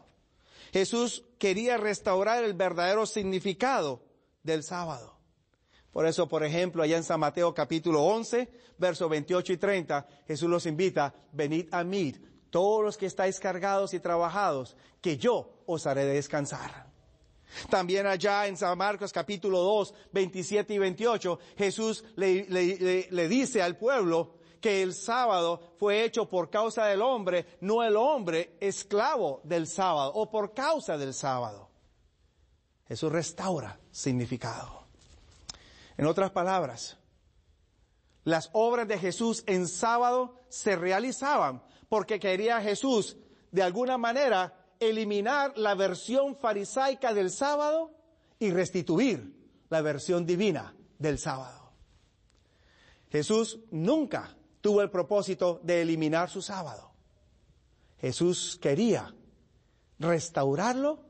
Jesús 0.71 1.25
quería 1.37 1.77
restaurar 1.77 2.43
el 2.43 2.53
verdadero 2.53 3.05
significado 3.05 4.03
del 4.43 4.63
sábado. 4.63 5.17
Por 5.91 6.05
eso, 6.05 6.27
por 6.27 6.43
ejemplo, 6.43 6.83
allá 6.83 6.97
en 6.97 7.03
San 7.03 7.19
Mateo 7.19 7.53
capítulo 7.53 8.03
11, 8.03 8.49
versos 8.77 9.09
28 9.09 9.53
y 9.53 9.57
30, 9.57 10.07
Jesús 10.27 10.49
los 10.49 10.65
invita, 10.65 11.13
venid 11.31 11.67
a 11.71 11.83
mí, 11.83 12.13
todos 12.51 12.83
los 12.83 12.97
que 12.97 13.07
estáis 13.07 13.39
cargados 13.39 13.93
y 13.93 13.99
trabajados, 13.99 14.77
que 15.01 15.17
yo 15.17 15.63
os 15.65 15.87
haré 15.87 16.05
descansar. 16.05 16.87
También 17.69 18.05
allá 18.05 18.45
en 18.45 18.57
San 18.57 18.77
Marcos 18.77 19.11
capítulo 19.11 19.59
2, 19.59 19.93
27 20.11 20.73
y 20.75 20.77
28, 20.77 21.39
Jesús 21.57 22.05
le, 22.15 22.45
le 23.09 23.27
dice 23.27 23.63
al 23.63 23.75
pueblo, 23.75 24.38
que 24.59 24.81
el 24.81 24.93
sábado 24.93 25.61
fue 25.77 26.03
hecho 26.03 26.29
por 26.29 26.49
causa 26.49 26.85
del 26.85 27.01
hombre, 27.01 27.57
no 27.61 27.83
el 27.83 27.95
hombre 27.95 28.57
esclavo 28.59 29.41
del 29.43 29.67
sábado 29.67 30.11
o 30.13 30.29
por 30.29 30.53
causa 30.53 30.97
del 30.97 31.13
sábado. 31.13 31.69
Eso 32.87 33.09
restaura 33.09 33.79
significado. 33.91 34.83
En 35.97 36.05
otras 36.05 36.31
palabras, 36.31 36.97
las 38.23 38.49
obras 38.53 38.87
de 38.87 38.97
Jesús 38.97 39.43
en 39.47 39.67
sábado 39.67 40.39
se 40.49 40.75
realizaban 40.75 41.63
porque 41.87 42.19
quería 42.19 42.61
Jesús 42.61 43.17
de 43.51 43.63
alguna 43.63 43.97
manera 43.97 44.53
eliminar 44.79 45.57
la 45.57 45.75
versión 45.75 46.35
farisaica 46.35 47.13
del 47.13 47.31
sábado 47.31 47.91
y 48.39 48.51
restituir 48.51 49.35
la 49.69 49.81
versión 49.81 50.25
divina 50.25 50.75
del 50.97 51.19
sábado. 51.19 51.71
Jesús 53.11 53.59
nunca 53.71 54.35
tuvo 54.61 54.81
el 54.81 54.89
propósito 54.89 55.59
de 55.63 55.81
eliminar 55.81 56.29
su 56.29 56.41
sábado. 56.41 56.91
Jesús 57.99 58.57
quería 58.61 59.13
restaurarlo 59.99 61.03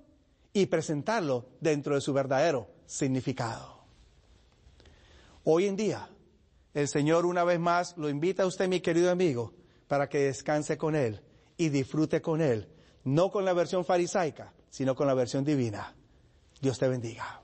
y 0.54 0.66
presentarlo 0.66 1.50
dentro 1.60 1.96
de 1.96 2.02
su 2.02 2.14
verdadero 2.14 2.70
significado. 2.86 3.80
Hoy 5.44 5.68
en 5.68 5.76
día, 5.76 6.10
el 6.74 6.88
Señor 6.88 7.26
una 7.26 7.44
vez 7.44 7.60
más 7.60 7.96
lo 7.98 8.10
invita 8.10 8.44
a 8.44 8.48
usted, 8.48 8.68
mi 8.68 8.82
querido 8.82 9.12
amigo, 9.12 9.54
para 9.88 10.10
que 10.10 10.20
descanse 10.20 10.78
con 10.78 10.96
Él 10.96 11.22
y 11.58 11.70
disfrute 11.70 12.22
con 12.22 12.42
Él, 12.42 12.68
no 13.04 13.32
con 13.32 13.46
la 13.46 13.54
versión 13.54 13.86
farisaica, 13.86 14.54
sino 14.70 14.96
con 14.96 15.08
la 15.08 15.14
versión 15.14 15.44
divina. 15.44 15.96
Dios 16.62 16.78
te 16.78 16.88
bendiga. 16.88 17.42